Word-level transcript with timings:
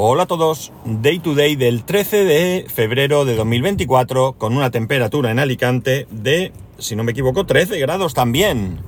Hola 0.00 0.22
a 0.22 0.26
todos, 0.26 0.70
Day 0.84 1.18
to 1.18 1.34
Day 1.34 1.56
del 1.56 1.82
13 1.82 2.24
de 2.24 2.66
febrero 2.72 3.24
de 3.24 3.34
2024 3.34 4.34
con 4.34 4.56
una 4.56 4.70
temperatura 4.70 5.32
en 5.32 5.40
Alicante 5.40 6.06
de, 6.12 6.52
si 6.78 6.94
no 6.94 7.02
me 7.02 7.10
equivoco, 7.10 7.46
13 7.46 7.80
grados 7.80 8.14
también. 8.14 8.78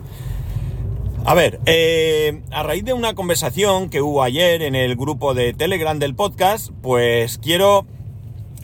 A 1.25 1.35
ver, 1.35 1.59
eh, 1.67 2.43
a 2.53 2.63
raíz 2.63 2.85
de 2.85 2.93
una 2.93 3.15
conversación 3.15 3.91
que 3.91 4.03
hubo 4.03 4.23
ayer 4.23 4.63
en 4.63 4.77
el 4.77 4.95
grupo 4.95 5.35
de 5.35 5.53
Telegram 5.53 5.99
del 5.99 6.15
podcast, 6.15 6.71
pues 6.81 7.39
quiero 7.39 7.87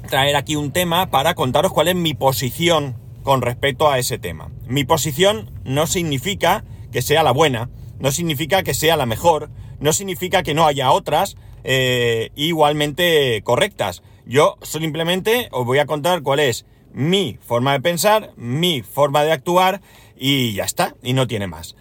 traer 0.08 0.36
aquí 0.36 0.54
un 0.54 0.70
tema 0.70 1.10
para 1.10 1.34
contaros 1.34 1.72
cuál 1.72 1.88
es 1.88 1.96
mi 1.96 2.14
posición 2.14 2.94
con 3.24 3.42
respecto 3.42 3.90
a 3.90 3.98
ese 3.98 4.18
tema. 4.18 4.52
Mi 4.68 4.84
posición 4.84 5.50
no 5.64 5.88
significa 5.88 6.64
que 6.92 7.02
sea 7.02 7.24
la 7.24 7.32
buena, 7.32 7.70
no 7.98 8.12
significa 8.12 8.62
que 8.62 8.72
sea 8.72 8.96
la 8.96 9.04
mejor, 9.04 9.50
no 9.80 9.92
significa 9.92 10.44
que 10.44 10.54
no 10.54 10.64
haya 10.64 10.92
otras 10.92 11.36
eh, 11.68 12.30
igualmente 12.36 13.42
correctas. 13.42 14.04
Yo 14.24 14.56
simplemente 14.62 15.48
os 15.50 15.66
voy 15.66 15.80
a 15.80 15.86
contar 15.86 16.22
cuál 16.22 16.38
es 16.38 16.64
mi 16.92 17.38
forma 17.44 17.72
de 17.72 17.80
pensar, 17.80 18.30
mi 18.36 18.82
forma 18.82 19.24
de 19.24 19.32
actuar 19.32 19.80
y 20.16 20.52
ya 20.52 20.62
está, 20.62 20.94
y 21.02 21.12
no 21.12 21.26
tiene 21.26 21.48
más. 21.48 21.74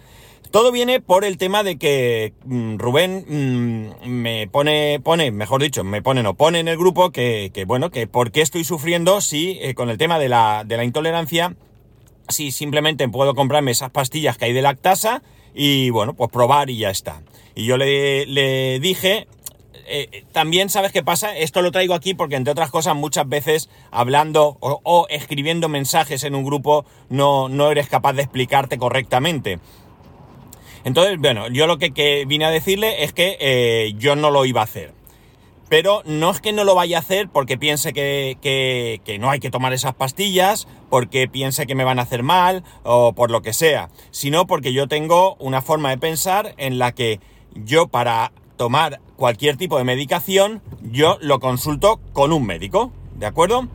Todo 0.50 0.72
viene 0.72 1.00
por 1.00 1.24
el 1.24 1.38
tema 1.38 1.62
de 1.62 1.78
que 1.78 2.34
mm, 2.44 2.78
Rubén 2.78 3.26
mm, 3.28 4.08
me 4.08 4.48
pone, 4.48 4.98
pone, 5.04 5.30
mejor 5.30 5.62
dicho, 5.62 5.84
me 5.84 6.02
pone, 6.02 6.24
no 6.24 6.34
pone 6.34 6.58
en 6.58 6.66
el 6.66 6.76
grupo 6.76 7.12
que, 7.12 7.52
bueno, 7.68 7.90
que 7.90 8.08
por 8.08 8.32
qué 8.32 8.40
estoy 8.40 8.64
sufriendo 8.64 9.20
si 9.20 9.58
eh, 9.62 9.74
con 9.74 9.88
el 9.88 9.98
tema 9.98 10.18
de 10.18 10.28
la, 10.28 10.64
de 10.66 10.76
la 10.76 10.84
intolerancia, 10.84 11.54
si 12.28 12.50
simplemente 12.50 13.08
puedo 13.08 13.36
comprarme 13.36 13.70
esas 13.70 13.90
pastillas 13.90 14.36
que 14.36 14.46
hay 14.46 14.52
de 14.52 14.62
lactasa 14.62 15.22
y 15.54 15.90
bueno, 15.90 16.14
pues 16.14 16.28
probar 16.32 16.70
y 16.70 16.78
ya 16.78 16.90
está. 16.90 17.22
Y 17.54 17.66
yo 17.66 17.76
le 17.76 18.80
dije, 18.80 19.28
eh, 19.88 20.24
también 20.32 20.68
sabes 20.68 20.92
qué 20.92 21.02
pasa, 21.02 21.36
esto 21.36 21.62
lo 21.62 21.72
traigo 21.72 21.94
aquí 21.94 22.14
porque 22.14 22.36
entre 22.36 22.52
otras 22.52 22.70
cosas 22.70 22.96
muchas 22.96 23.28
veces 23.28 23.70
hablando 23.90 24.58
o, 24.60 25.06
escribiendo 25.08 25.68
mensajes 25.68 26.24
en 26.24 26.34
un 26.34 26.44
grupo 26.44 26.84
no, 27.08 27.48
no, 27.48 27.70
eres 27.70 27.88
capaz 27.88 28.14
de 28.14 28.22
explicarte 28.22 28.78
correctamente. 28.78 29.58
Entonces, 30.84 31.18
bueno, 31.18 31.48
yo 31.48 31.66
lo 31.66 31.78
que, 31.78 32.24
vine 32.26 32.44
a 32.44 32.50
decirle 32.50 33.04
es 33.04 33.12
que 33.12 33.36
eh, 33.40 33.94
yo 33.96 34.14
no 34.14 34.30
lo 34.30 34.44
iba 34.44 34.60
a 34.60 34.64
hacer. 34.64 34.92
Pero 35.68 36.02
no 36.04 36.30
es 36.30 36.40
que 36.40 36.52
no 36.52 36.62
lo 36.62 36.76
vaya 36.76 36.98
a 36.98 37.00
hacer 37.00 37.28
porque 37.28 37.58
piense 37.58 37.92
que, 37.92 38.38
que, 38.40 39.18
no 39.18 39.30
hay 39.30 39.40
que 39.40 39.50
tomar 39.50 39.72
esas 39.72 39.94
pastillas, 39.94 40.68
porque 40.88 41.26
piense 41.26 41.66
que 41.66 41.74
me 41.74 41.82
van 41.82 41.98
a 41.98 42.02
hacer 42.02 42.22
mal 42.22 42.62
o 42.84 43.14
por 43.14 43.32
lo 43.32 43.42
que 43.42 43.52
sea, 43.52 43.90
sino 44.12 44.46
porque 44.46 44.72
yo 44.72 44.86
tengo 44.86 45.34
una 45.40 45.62
forma 45.62 45.90
de 45.90 45.98
pensar 45.98 46.54
en 46.56 46.78
la 46.78 46.92
que 46.92 47.18
yo 47.54 47.88
para 47.88 48.30
tomar 48.56 49.00
cualquier 49.16 49.56
tipo 49.56 49.78
de 49.78 49.84
medicación, 49.84 50.62
yo 50.82 51.18
lo 51.20 51.40
consulto 51.40 52.00
con 52.12 52.32
un 52.32 52.46
médico, 52.46 52.92
¿de 53.16 53.26
acuerdo? 53.26 53.68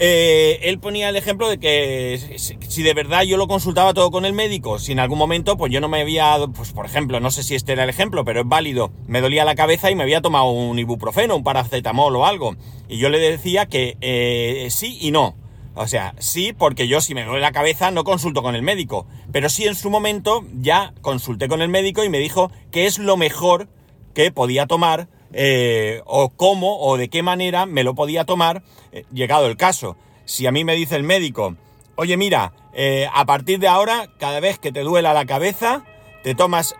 Eh, 0.00 0.60
él 0.62 0.78
ponía 0.78 1.08
el 1.08 1.16
ejemplo 1.16 1.48
de 1.48 1.58
que 1.58 2.36
si 2.38 2.82
de 2.84 2.94
verdad 2.94 3.22
yo 3.22 3.36
lo 3.36 3.48
consultaba 3.48 3.94
todo 3.94 4.12
con 4.12 4.24
el 4.24 4.32
médico, 4.32 4.78
si 4.78 4.92
en 4.92 5.00
algún 5.00 5.18
momento 5.18 5.56
pues 5.56 5.72
yo 5.72 5.80
no 5.80 5.88
me 5.88 6.00
había, 6.00 6.36
pues 6.54 6.72
por 6.72 6.86
ejemplo, 6.86 7.18
no 7.18 7.32
sé 7.32 7.42
si 7.42 7.56
este 7.56 7.72
era 7.72 7.82
el 7.82 7.90
ejemplo, 7.90 8.24
pero 8.24 8.42
es 8.42 8.48
válido, 8.48 8.92
me 9.08 9.20
dolía 9.20 9.44
la 9.44 9.56
cabeza 9.56 9.90
y 9.90 9.96
me 9.96 10.04
había 10.04 10.20
tomado 10.20 10.50
un 10.50 10.78
ibuprofeno, 10.78 11.34
un 11.34 11.42
paracetamol 11.42 12.14
o 12.14 12.26
algo, 12.26 12.54
y 12.88 12.98
yo 12.98 13.08
le 13.08 13.18
decía 13.18 13.66
que 13.66 13.96
eh, 14.00 14.68
sí 14.70 14.98
y 15.00 15.10
no. 15.10 15.34
O 15.74 15.86
sea, 15.86 16.14
sí, 16.18 16.52
porque 16.52 16.88
yo 16.88 17.00
si 17.00 17.14
me 17.14 17.24
duele 17.24 17.40
la 17.40 17.52
cabeza 17.52 17.92
no 17.92 18.02
consulto 18.02 18.42
con 18.42 18.56
el 18.56 18.62
médico, 18.62 19.06
pero 19.30 19.48
sí 19.48 19.64
en 19.64 19.76
su 19.76 19.90
momento 19.90 20.44
ya 20.60 20.92
consulté 21.02 21.46
con 21.46 21.62
el 21.62 21.68
médico 21.68 22.02
y 22.02 22.08
me 22.08 22.18
dijo 22.18 22.50
que 22.72 22.86
es 22.86 22.98
lo 22.98 23.16
mejor 23.16 23.68
que 24.18 24.32
podía 24.32 24.66
tomar 24.66 25.06
eh, 25.32 26.02
o 26.04 26.30
cómo 26.30 26.80
o 26.80 26.96
de 26.96 27.08
qué 27.08 27.22
manera 27.22 27.66
me 27.66 27.84
lo 27.84 27.94
podía 27.94 28.24
tomar 28.24 28.64
eh, 28.90 29.04
llegado 29.12 29.46
el 29.46 29.56
caso. 29.56 29.96
Si 30.24 30.44
a 30.48 30.50
mí 30.50 30.64
me 30.64 30.74
dice 30.74 30.96
el 30.96 31.04
médico, 31.04 31.54
oye 31.94 32.16
mira, 32.16 32.52
eh, 32.72 33.08
a 33.14 33.24
partir 33.26 33.60
de 33.60 33.68
ahora, 33.68 34.08
cada 34.18 34.40
vez 34.40 34.58
que 34.58 34.72
te 34.72 34.80
duela 34.80 35.14
la 35.14 35.24
cabeza, 35.24 35.84
te 36.24 36.34
tomas 36.34 36.74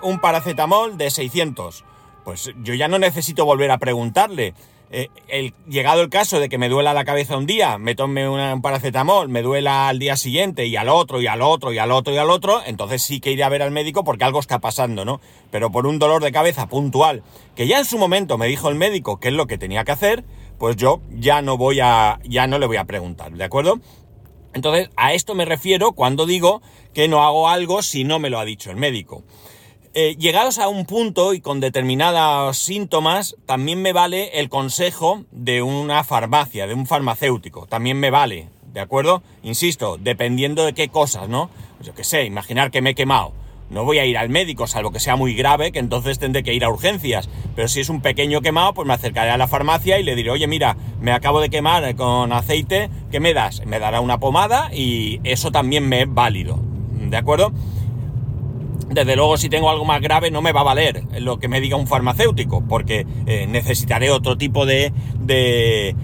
un 0.00 0.18
paracetamol 0.18 0.96
de 0.96 1.10
600. 1.10 1.84
Pues 2.24 2.50
yo 2.62 2.72
ya 2.72 2.88
no 2.88 2.98
necesito 2.98 3.44
volver 3.44 3.70
a 3.70 3.76
preguntarle. 3.76 4.54
Eh, 4.94 5.52
llegado 5.66 6.02
el 6.02 6.10
caso 6.10 6.38
de 6.38 6.50
que 6.50 6.58
me 6.58 6.68
duela 6.68 6.92
la 6.92 7.06
cabeza 7.06 7.38
un 7.38 7.46
día, 7.46 7.78
me 7.78 7.94
tome 7.94 8.28
un 8.28 8.60
paracetamol, 8.60 9.30
me 9.30 9.40
duela 9.40 9.88
al 9.88 9.98
día 9.98 10.16
siguiente 10.16 10.66
y 10.66 10.76
al 10.76 10.90
otro 10.90 11.22
y 11.22 11.26
al 11.26 11.40
otro 11.40 11.72
y 11.72 11.78
al 11.78 11.90
otro 11.90 12.12
y 12.12 12.18
al 12.18 12.28
otro, 12.28 12.60
entonces 12.66 13.02
sí 13.02 13.18
que 13.18 13.32
iré 13.32 13.42
a 13.42 13.48
ver 13.48 13.62
al 13.62 13.70
médico 13.70 14.04
porque 14.04 14.24
algo 14.24 14.38
está 14.38 14.58
pasando, 14.58 15.06
¿no? 15.06 15.22
Pero 15.50 15.72
por 15.72 15.86
un 15.86 15.98
dolor 15.98 16.22
de 16.22 16.30
cabeza 16.30 16.68
puntual, 16.68 17.22
que 17.56 17.66
ya 17.66 17.78
en 17.78 17.86
su 17.86 17.96
momento 17.96 18.36
me 18.36 18.48
dijo 18.48 18.68
el 18.68 18.74
médico 18.74 19.18
qué 19.18 19.28
es 19.28 19.34
lo 19.34 19.46
que 19.46 19.56
tenía 19.56 19.84
que 19.84 19.92
hacer, 19.92 20.24
pues 20.58 20.76
yo 20.76 21.00
ya 21.10 21.40
no 21.40 21.56
voy 21.56 21.80
a, 21.80 22.20
ya 22.24 22.46
no 22.46 22.58
le 22.58 22.66
voy 22.66 22.76
a 22.76 22.84
preguntar, 22.84 23.32
¿de 23.32 23.44
acuerdo? 23.44 23.80
Entonces, 24.52 24.90
a 24.96 25.14
esto 25.14 25.34
me 25.34 25.46
refiero 25.46 25.92
cuando 25.92 26.26
digo 26.26 26.60
que 26.92 27.08
no 27.08 27.22
hago 27.22 27.48
algo 27.48 27.80
si 27.80 28.04
no 28.04 28.18
me 28.18 28.28
lo 28.28 28.38
ha 28.38 28.44
dicho 28.44 28.70
el 28.70 28.76
médico. 28.76 29.24
Eh, 29.94 30.16
llegados 30.18 30.58
a 30.58 30.68
un 30.68 30.86
punto 30.86 31.34
y 31.34 31.42
con 31.42 31.60
determinados 31.60 32.56
síntomas, 32.56 33.36
también 33.44 33.82
me 33.82 33.92
vale 33.92 34.40
el 34.40 34.48
consejo 34.48 35.24
de 35.32 35.60
una 35.60 36.02
farmacia, 36.02 36.66
de 36.66 36.72
un 36.72 36.86
farmacéutico. 36.86 37.66
También 37.66 38.00
me 38.00 38.08
vale, 38.08 38.48
¿de 38.72 38.80
acuerdo? 38.80 39.22
Insisto, 39.42 39.98
dependiendo 40.00 40.64
de 40.64 40.72
qué 40.72 40.88
cosas, 40.88 41.28
¿no? 41.28 41.50
Pues 41.76 41.88
yo 41.88 41.94
qué 41.94 42.04
sé, 42.04 42.24
imaginar 42.24 42.70
que 42.70 42.80
me 42.80 42.90
he 42.90 42.94
quemado. 42.94 43.34
No 43.68 43.84
voy 43.84 43.98
a 43.98 44.06
ir 44.06 44.16
al 44.16 44.30
médico, 44.30 44.66
salvo 44.66 44.92
que 44.92 45.00
sea 45.00 45.16
muy 45.16 45.34
grave, 45.34 45.72
que 45.72 45.78
entonces 45.78 46.18
tendré 46.18 46.42
que 46.42 46.54
ir 46.54 46.64
a 46.64 46.70
urgencias. 46.70 47.28
Pero 47.54 47.68
si 47.68 47.80
es 47.80 47.90
un 47.90 48.00
pequeño 48.00 48.40
quemado, 48.40 48.72
pues 48.72 48.88
me 48.88 48.94
acercaré 48.94 49.30
a 49.30 49.36
la 49.36 49.46
farmacia 49.46 49.98
y 49.98 50.04
le 50.04 50.14
diré, 50.14 50.30
oye, 50.30 50.46
mira, 50.46 50.74
me 51.02 51.12
acabo 51.12 51.42
de 51.42 51.50
quemar 51.50 51.94
con 51.96 52.32
aceite, 52.32 52.88
¿qué 53.10 53.20
me 53.20 53.34
das? 53.34 53.66
Me 53.66 53.78
dará 53.78 54.00
una 54.00 54.18
pomada 54.18 54.70
y 54.72 55.20
eso 55.24 55.52
también 55.52 55.86
me 55.86 56.00
es 56.00 56.14
válido. 56.14 56.58
¿De 57.10 57.16
acuerdo? 57.18 57.52
Desde 58.94 59.16
luego 59.16 59.36
si 59.36 59.48
tengo 59.48 59.70
algo 59.70 59.84
más 59.84 60.00
grave 60.00 60.30
no 60.30 60.42
me 60.42 60.52
va 60.52 60.60
a 60.60 60.64
valer 60.64 61.04
lo 61.20 61.38
que 61.38 61.48
me 61.48 61.60
diga 61.60 61.76
un 61.76 61.86
farmacéutico, 61.86 62.62
porque 62.66 63.06
eh, 63.26 63.46
necesitaré 63.48 64.10
otro 64.10 64.36
tipo 64.36 64.66
de, 64.66 64.92
de, 65.18 65.94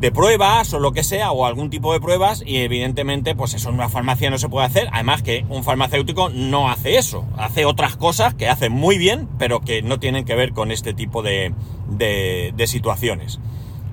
de, 0.00 0.12
pruebas 0.12 0.72
o 0.72 0.80
lo 0.80 0.92
que 0.92 1.02
sea, 1.02 1.32
o 1.32 1.46
algún 1.46 1.70
tipo 1.70 1.92
de 1.92 2.00
pruebas, 2.00 2.42
y 2.44 2.58
evidentemente 2.58 3.34
pues 3.34 3.54
eso 3.54 3.68
en 3.68 3.76
una 3.76 3.88
farmacia 3.88 4.30
no 4.30 4.38
se 4.38 4.48
puede 4.48 4.66
hacer, 4.66 4.88
además 4.92 5.22
que 5.22 5.44
un 5.48 5.64
farmacéutico 5.64 6.28
no 6.30 6.70
hace 6.70 6.96
eso, 6.96 7.24
hace 7.36 7.64
otras 7.64 7.96
cosas 7.96 8.34
que 8.34 8.48
hace 8.48 8.68
muy 8.68 8.98
bien, 8.98 9.28
pero 9.38 9.60
que 9.60 9.82
no 9.82 9.98
tienen 9.98 10.24
que 10.24 10.34
ver 10.34 10.52
con 10.52 10.70
este 10.70 10.94
tipo 10.94 11.22
de, 11.22 11.52
de, 11.88 12.52
de 12.56 12.66
situaciones. 12.66 13.40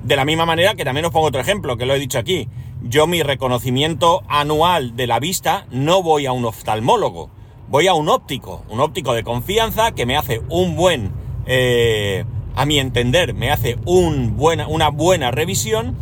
De 0.03 0.15
la 0.15 0.25
misma 0.25 0.45
manera 0.45 0.75
que 0.75 0.85
también 0.85 1.05
os 1.05 1.11
pongo 1.11 1.27
otro 1.27 1.41
ejemplo, 1.41 1.77
que 1.77 1.85
lo 1.85 1.95
he 1.95 1.99
dicho 1.99 2.19
aquí, 2.19 2.47
yo 2.83 3.07
mi 3.07 3.23
reconocimiento 3.23 4.21
anual 4.27 4.95
de 4.95 5.07
la 5.07 5.19
vista 5.19 5.65
no 5.71 6.03
voy 6.03 6.27
a 6.27 6.31
un 6.31 6.45
oftalmólogo, 6.45 7.31
voy 7.67 7.87
a 7.87 7.93
un 7.93 8.09
óptico, 8.09 8.63
un 8.69 8.79
óptico 8.79 9.13
de 9.13 9.23
confianza 9.23 9.91
que 9.91 10.05
me 10.05 10.17
hace 10.17 10.41
un 10.49 10.75
buen, 10.75 11.11
eh, 11.45 12.25
a 12.55 12.65
mi 12.65 12.79
entender, 12.79 13.33
me 13.33 13.51
hace 13.51 13.77
un 13.85 14.37
buena, 14.37 14.67
una 14.67 14.89
buena 14.89 15.31
revisión 15.31 15.95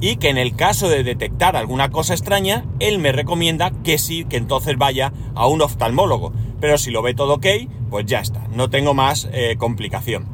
y 0.00 0.16
que 0.16 0.28
en 0.28 0.38
el 0.38 0.54
caso 0.54 0.88
de 0.88 1.02
detectar 1.02 1.56
alguna 1.56 1.90
cosa 1.90 2.14
extraña, 2.14 2.64
él 2.80 2.98
me 2.98 3.12
recomienda 3.12 3.72
que 3.82 3.98
sí, 3.98 4.24
que 4.24 4.36
entonces 4.36 4.76
vaya 4.76 5.12
a 5.34 5.46
un 5.46 5.62
oftalmólogo. 5.62 6.32
Pero 6.60 6.78
si 6.78 6.90
lo 6.90 7.02
ve 7.02 7.14
todo 7.14 7.34
ok, 7.34 7.46
pues 7.90 8.06
ya 8.06 8.20
está, 8.20 8.46
no 8.52 8.68
tengo 8.68 8.94
más 8.94 9.28
eh, 9.32 9.56
complicación. 9.58 10.26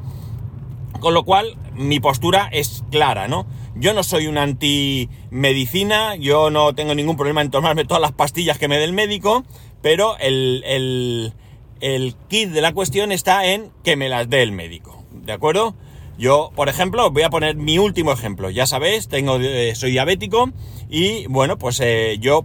Con 1.01 1.15
lo 1.15 1.25
cual, 1.25 1.57
mi 1.75 2.01
postura 2.01 2.49
es 2.53 2.85
clara, 2.91 3.29
¿no? 3.29 3.47
Yo 3.75 3.95
no 3.95 4.03
soy 4.03 4.27
un 4.27 4.39
anti-medicina, 4.39 6.17
yo 6.17 6.51
no 6.51 6.75
tengo 6.75 6.95
ningún 6.95 7.17
problema 7.17 7.41
en 7.41 7.51
tomarme 7.51 7.85
todas 7.85 8.01
las 8.01 8.13
pastillas 8.13 8.59
que 8.59 8.69
me 8.69 8.77
dé 8.77 8.85
el 8.85 8.93
médico, 8.93 9.45
pero 9.83 10.17
el, 10.19 10.63
el, 10.67 11.33
el 11.81 12.15
kit 12.29 12.51
de 12.51 12.61
la 12.61 12.73
cuestión 12.73 13.13
está 13.13 13.47
en 13.47 13.71
que 13.85 13.97
me 13.97 14.09
las 14.09 14.31
dé 14.31 14.43
el 14.43 14.53
médico, 14.53 15.05
¿de 15.13 15.33
acuerdo? 15.33 15.75
Yo, 16.19 16.53
por 16.55 16.69
ejemplo, 16.69 17.11
voy 17.11 17.23
a 17.23 17.31
poner 17.31 17.57
mi 17.57 17.79
último 17.79 18.13
ejemplo. 18.13 18.51
Ya 18.51 18.67
sabéis, 18.67 19.09
tengo, 19.09 19.39
eh, 19.41 19.75
soy 19.75 19.93
diabético 19.93 20.51
y 20.89 21.27
bueno, 21.27 21.59
pues 21.59 21.81
eh, 21.81 22.17
yo 22.21 22.45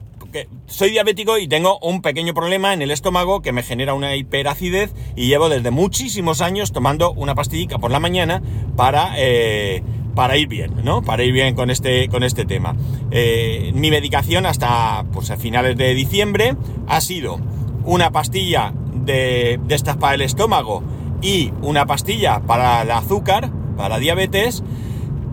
soy 0.68 0.92
diabético 0.92 1.38
y 1.38 1.48
tengo 1.48 1.80
un 1.80 2.02
pequeño 2.02 2.34
problema 2.34 2.74
en 2.74 2.82
el 2.82 2.92
estómago 2.92 3.42
que 3.42 3.52
me 3.52 3.64
genera 3.64 3.94
una 3.94 4.16
hiperacidez 4.16 4.94
y 5.16 5.28
llevo 5.28 5.50
desde 5.50 5.72
muchísimos 5.72 6.42
años 6.42 6.72
tomando 6.72 7.12
una 7.12 7.36
pastillita 7.36 7.78
por 7.78 7.92
la 7.92 8.00
mañana 8.00 8.42
para, 8.76 9.14
eh, 9.18 9.84
para 10.16 10.38
ir 10.38 10.48
bien, 10.48 10.74
¿no? 10.84 11.02
Para 11.02 11.24
ir 11.24 11.32
bien 11.32 11.56
con 11.56 11.70
este, 11.70 12.10
con 12.10 12.24
este 12.24 12.46
tema. 12.46 12.76
Eh, 13.12 13.72
mi 13.74 13.90
medicación 13.90 14.46
hasta 14.46 15.06
pues, 15.14 15.32
a 15.32 15.38
finales 15.38 15.78
de 15.78 15.94
diciembre 15.94 16.56
ha 16.88 17.02
sido 17.02 17.40
una 17.86 18.12
pastilla 18.12 18.74
de, 18.94 19.60
de 19.66 19.76
estas 19.76 19.98
para 19.98 20.16
el 20.16 20.22
estómago 20.22 20.84
y 21.22 21.54
una 21.62 21.86
pastilla 21.86 22.42
para 22.42 22.82
el 22.82 22.92
azúcar, 22.92 23.50
para 23.78 23.98
diabetes, 23.98 24.64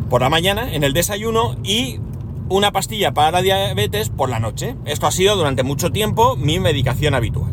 por 0.09 0.21
la 0.21 0.31
mañana 0.31 0.73
en 0.73 0.85
el 0.85 0.93
desayuno 0.93 1.57
y 1.65 1.99
una 2.49 2.73
pastilla 2.73 3.13
para 3.13 3.31
la 3.31 3.43
diabetes 3.43 4.11
por 4.11 4.29
la 4.29 4.39
noche. 4.39 4.77
Esto 4.85 5.07
ha 5.07 5.11
sido 5.11 5.37
durante 5.37 5.63
mucho 5.63 5.91
tiempo 5.91 6.37
mi 6.37 6.61
medicación 6.61 7.15
habitual. 7.15 7.53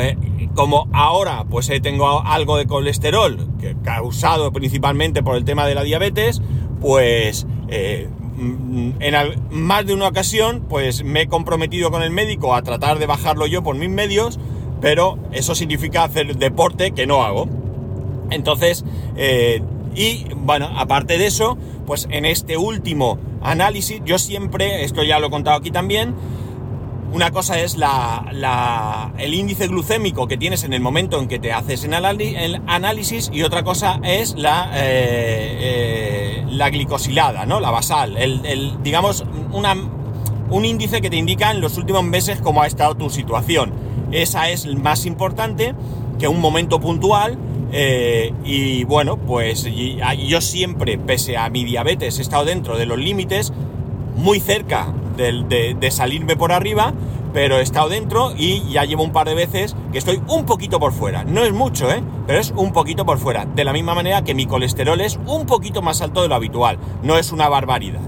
eh, 0.00 0.16
como 0.54 0.88
ahora 0.92 1.44
pues 1.48 1.70
tengo 1.82 2.22
algo 2.22 2.56
de 2.56 2.66
colesterol, 2.66 3.48
causado 3.82 4.52
principalmente 4.52 5.22
por 5.22 5.36
el 5.36 5.44
tema 5.44 5.66
de 5.66 5.74
la 5.74 5.82
diabetes, 5.82 6.42
pues 6.80 7.46
eh, 7.68 8.08
en 8.40 9.14
más 9.50 9.86
de 9.86 9.92
una 9.92 10.08
ocasión 10.08 10.64
pues 10.68 11.04
me 11.04 11.22
he 11.22 11.28
comprometido 11.28 11.90
con 11.90 12.02
el 12.02 12.10
médico 12.10 12.54
a 12.54 12.62
tratar 12.62 12.98
de 12.98 13.06
bajarlo 13.06 13.46
yo 13.46 13.62
por 13.62 13.76
mis 13.76 13.90
medios, 13.90 14.38
pero 14.80 15.18
eso 15.32 15.54
significa 15.54 16.04
hacer 16.04 16.36
deporte 16.36 16.92
que 16.92 17.06
no 17.06 17.22
hago. 17.22 17.48
Entonces, 18.30 18.84
eh, 19.16 19.62
y 19.94 20.24
bueno, 20.34 20.70
aparte 20.76 21.18
de 21.18 21.26
eso, 21.26 21.58
pues 21.86 22.08
en 22.10 22.24
este 22.24 22.56
último 22.56 23.18
análisis, 23.42 24.00
yo 24.04 24.18
siempre, 24.18 24.84
esto 24.84 25.02
ya 25.02 25.18
lo 25.18 25.26
he 25.26 25.30
contado 25.30 25.58
aquí 25.58 25.70
también, 25.70 26.14
una 27.12 27.32
cosa 27.32 27.58
es 27.58 27.76
la, 27.76 29.12
el 29.18 29.34
índice 29.34 29.66
glucémico 29.66 30.28
que 30.28 30.36
tienes 30.36 30.62
en 30.62 30.72
el 30.72 30.80
momento 30.80 31.20
en 31.20 31.26
que 31.26 31.40
te 31.40 31.52
haces 31.52 31.82
el 31.84 32.62
análisis 32.66 33.30
y 33.32 33.42
otra 33.42 33.64
cosa 33.64 34.00
es 34.04 34.36
la, 34.36 34.70
eh, 34.74 35.56
eh, 35.60 36.29
la 36.50 36.70
glicosilada, 36.70 37.46
¿no? 37.46 37.60
La 37.60 37.70
basal, 37.70 38.16
el, 38.16 38.82
digamos, 38.82 39.24
una, 39.52 39.74
un 40.50 40.64
índice 40.64 41.00
que 41.00 41.10
te 41.10 41.16
indica 41.16 41.50
en 41.50 41.60
los 41.60 41.78
últimos 41.78 42.04
meses 42.04 42.40
cómo 42.40 42.62
ha 42.62 42.66
estado 42.66 42.94
tu 42.96 43.10
situación. 43.10 43.72
Esa 44.12 44.50
es 44.50 44.66
más 44.66 45.06
importante 45.06 45.74
que 46.18 46.28
un 46.28 46.40
momento 46.40 46.80
puntual 46.80 47.38
eh, 47.72 48.32
y 48.44 48.84
bueno, 48.84 49.16
pues 49.16 49.66
yo 50.18 50.40
siempre, 50.40 50.98
pese 50.98 51.36
a 51.36 51.48
mi 51.50 51.64
diabetes, 51.64 52.18
he 52.18 52.22
estado 52.22 52.44
dentro 52.44 52.76
de 52.76 52.86
los 52.86 52.98
límites, 52.98 53.52
muy 54.16 54.40
cerca 54.40 54.92
de, 55.16 55.90
salirme 55.90 56.36
por 56.36 56.52
arriba, 56.52 56.92
pero 57.32 57.58
he 57.58 57.62
estado 57.62 57.88
dentro 57.88 58.32
y 58.36 58.70
ya 58.70 58.84
llevo 58.84 59.02
un 59.02 59.12
par 59.12 59.28
de 59.28 59.34
veces 59.34 59.76
que 59.92 59.98
estoy 59.98 60.20
un 60.28 60.44
poquito 60.46 60.80
por 60.80 60.92
fuera. 60.92 61.24
No 61.24 61.44
es 61.44 61.52
mucho, 61.52 61.90
¿eh? 61.90 62.02
Pero 62.26 62.38
es 62.38 62.52
un 62.56 62.72
poquito 62.72 63.04
por 63.04 63.18
fuera. 63.18 63.44
De 63.44 63.64
la 63.64 63.72
misma 63.72 63.94
manera 63.94 64.22
que 64.24 64.34
mi 64.34 64.46
colesterol 64.46 65.00
es 65.00 65.18
un 65.26 65.46
poquito 65.46 65.82
más 65.82 66.00
alto 66.02 66.22
de 66.22 66.28
lo 66.28 66.34
habitual. 66.34 66.78
No 67.02 67.16
es 67.16 67.32
una 67.32 67.48
barbaridad. 67.48 68.00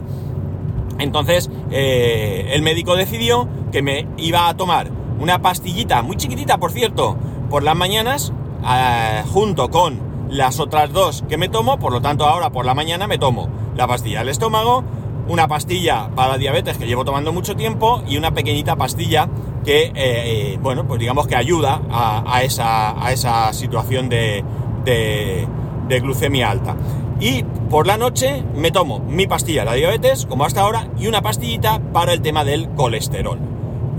Entonces, 0.98 1.50
eh, 1.70 2.50
el 2.52 2.62
médico 2.62 2.96
decidió 2.96 3.48
que 3.72 3.82
me 3.82 4.06
iba 4.18 4.48
a 4.48 4.56
tomar 4.56 4.90
una 5.18 5.40
pastillita, 5.40 6.02
muy 6.02 6.16
chiquitita, 6.16 6.58
por 6.58 6.72
cierto, 6.72 7.16
por 7.50 7.62
las 7.62 7.76
mañanas, 7.76 8.32
eh, 8.64 9.22
junto 9.32 9.68
con 9.70 10.12
las 10.30 10.60
otras 10.60 10.92
dos 10.92 11.24
que 11.28 11.36
me 11.36 11.48
tomo, 11.48 11.78
por 11.78 11.92
lo 11.92 12.00
tanto 12.00 12.24
ahora 12.24 12.50
por 12.50 12.64
la 12.64 12.74
mañana 12.74 13.06
me 13.06 13.18
tomo 13.18 13.48
la 13.76 13.86
pastilla 13.86 14.20
del 14.20 14.30
estómago, 14.30 14.84
una 15.28 15.48
pastilla 15.48 16.10
para 16.14 16.38
diabetes 16.38 16.78
que 16.78 16.86
llevo 16.86 17.04
tomando 17.04 17.32
mucho 17.32 17.56
tiempo 17.56 18.02
y 18.08 18.16
una 18.16 18.32
pequeñita 18.32 18.76
pastilla 18.76 19.28
que, 19.64 19.84
eh, 19.84 19.92
eh, 19.94 20.58
bueno, 20.60 20.86
pues 20.86 20.98
digamos 21.00 21.26
que 21.26 21.36
ayuda 21.36 21.82
a, 21.90 22.42
esa, 22.42 23.04
a 23.04 23.12
esa, 23.12 23.52
situación 23.52 24.08
de, 24.08 24.44
de, 24.84 26.00
glucemia 26.00 26.50
alta. 26.50 26.74
Y 27.20 27.44
por 27.70 27.86
la 27.86 27.96
noche 27.96 28.42
me 28.56 28.70
tomo 28.70 29.00
mi 29.00 29.26
pastilla 29.26 29.64
la 29.64 29.74
diabetes, 29.74 30.26
como 30.26 30.44
hasta 30.44 30.62
ahora, 30.62 30.88
y 30.98 31.06
una 31.06 31.22
pastillita 31.22 31.80
para 31.92 32.12
el 32.12 32.22
tema 32.22 32.44
del 32.44 32.70
colesterol. 32.70 33.38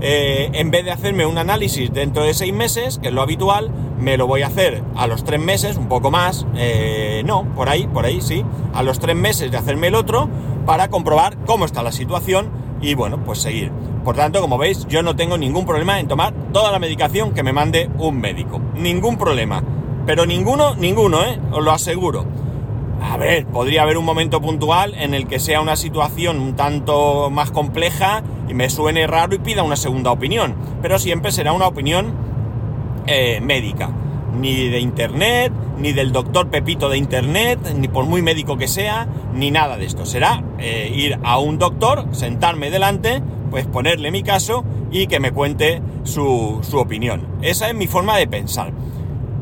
Eh, 0.00 0.50
en 0.52 0.70
vez 0.70 0.84
de 0.84 0.90
hacerme 0.90 1.24
un 1.24 1.38
análisis 1.38 1.90
dentro 1.92 2.24
de 2.24 2.34
seis 2.34 2.52
meses, 2.52 2.98
que 2.98 3.08
es 3.08 3.14
lo 3.14 3.22
habitual, 3.22 3.70
me 3.98 4.18
lo 4.18 4.26
voy 4.26 4.42
a 4.42 4.48
hacer 4.48 4.82
a 4.96 5.06
los 5.06 5.24
tres 5.24 5.40
meses, 5.40 5.76
un 5.76 5.88
poco 5.88 6.10
más, 6.10 6.44
no, 7.24 7.44
por 7.54 7.68
ahí, 7.70 7.86
por 7.86 8.04
ahí 8.04 8.20
sí, 8.20 8.44
a 8.74 8.82
los 8.82 8.98
tres 8.98 9.16
meses 9.16 9.50
de 9.50 9.56
hacerme 9.56 9.86
el 9.86 9.94
otro, 9.94 10.28
para 10.66 10.88
comprobar 10.88 11.36
cómo 11.46 11.64
está 11.64 11.82
la 11.82 11.92
situación 11.92 12.50
y 12.80 12.94
bueno, 12.94 13.22
pues 13.24 13.40
seguir. 13.40 13.70
Por 14.04 14.16
tanto, 14.16 14.40
como 14.40 14.58
veis, 14.58 14.86
yo 14.88 15.02
no 15.02 15.16
tengo 15.16 15.38
ningún 15.38 15.64
problema 15.64 15.98
en 15.98 16.08
tomar 16.08 16.34
toda 16.52 16.70
la 16.70 16.78
medicación 16.78 17.32
que 17.32 17.42
me 17.42 17.52
mande 17.52 17.90
un 17.98 18.20
médico. 18.20 18.60
Ningún 18.74 19.16
problema. 19.16 19.62
Pero 20.06 20.26
ninguno, 20.26 20.74
ninguno, 20.74 21.22
¿eh? 21.24 21.40
Os 21.52 21.64
lo 21.64 21.72
aseguro. 21.72 22.26
A 23.00 23.16
ver, 23.16 23.46
podría 23.46 23.82
haber 23.82 23.96
un 23.96 24.04
momento 24.04 24.40
puntual 24.40 24.94
en 24.94 25.14
el 25.14 25.26
que 25.26 25.38
sea 25.38 25.60
una 25.60 25.76
situación 25.76 26.40
un 26.40 26.56
tanto 26.56 27.30
más 27.30 27.50
compleja 27.50 28.22
y 28.48 28.54
me 28.54 28.70
suene 28.70 29.06
raro 29.06 29.34
y 29.34 29.38
pida 29.38 29.62
una 29.62 29.76
segunda 29.76 30.10
opinión, 30.10 30.54
pero 30.82 30.98
siempre 30.98 31.32
será 31.32 31.52
una 31.52 31.66
opinión 31.66 32.14
eh, 33.06 33.40
médica, 33.42 33.90
ni 34.38 34.68
de 34.68 34.80
internet, 34.80 35.52
ni 35.78 35.92
del 35.92 36.12
doctor 36.12 36.50
Pepito 36.50 36.88
de 36.88 36.98
internet, 36.98 37.58
ni 37.76 37.88
por 37.88 38.06
muy 38.06 38.22
médico 38.22 38.56
que 38.56 38.68
sea, 38.68 39.08
ni 39.32 39.50
nada 39.50 39.76
de 39.76 39.86
esto. 39.86 40.06
Será 40.06 40.42
eh, 40.58 40.92
ir 40.94 41.18
a 41.22 41.38
un 41.38 41.58
doctor, 41.58 42.06
sentarme 42.12 42.70
delante, 42.70 43.22
pues 43.50 43.66
ponerle 43.66 44.10
mi 44.10 44.22
caso 44.22 44.64
y 44.90 45.06
que 45.06 45.20
me 45.20 45.32
cuente 45.32 45.82
su, 46.04 46.60
su 46.62 46.78
opinión. 46.78 47.26
Esa 47.42 47.68
es 47.68 47.74
mi 47.74 47.86
forma 47.86 48.16
de 48.16 48.26
pensar. 48.26 48.72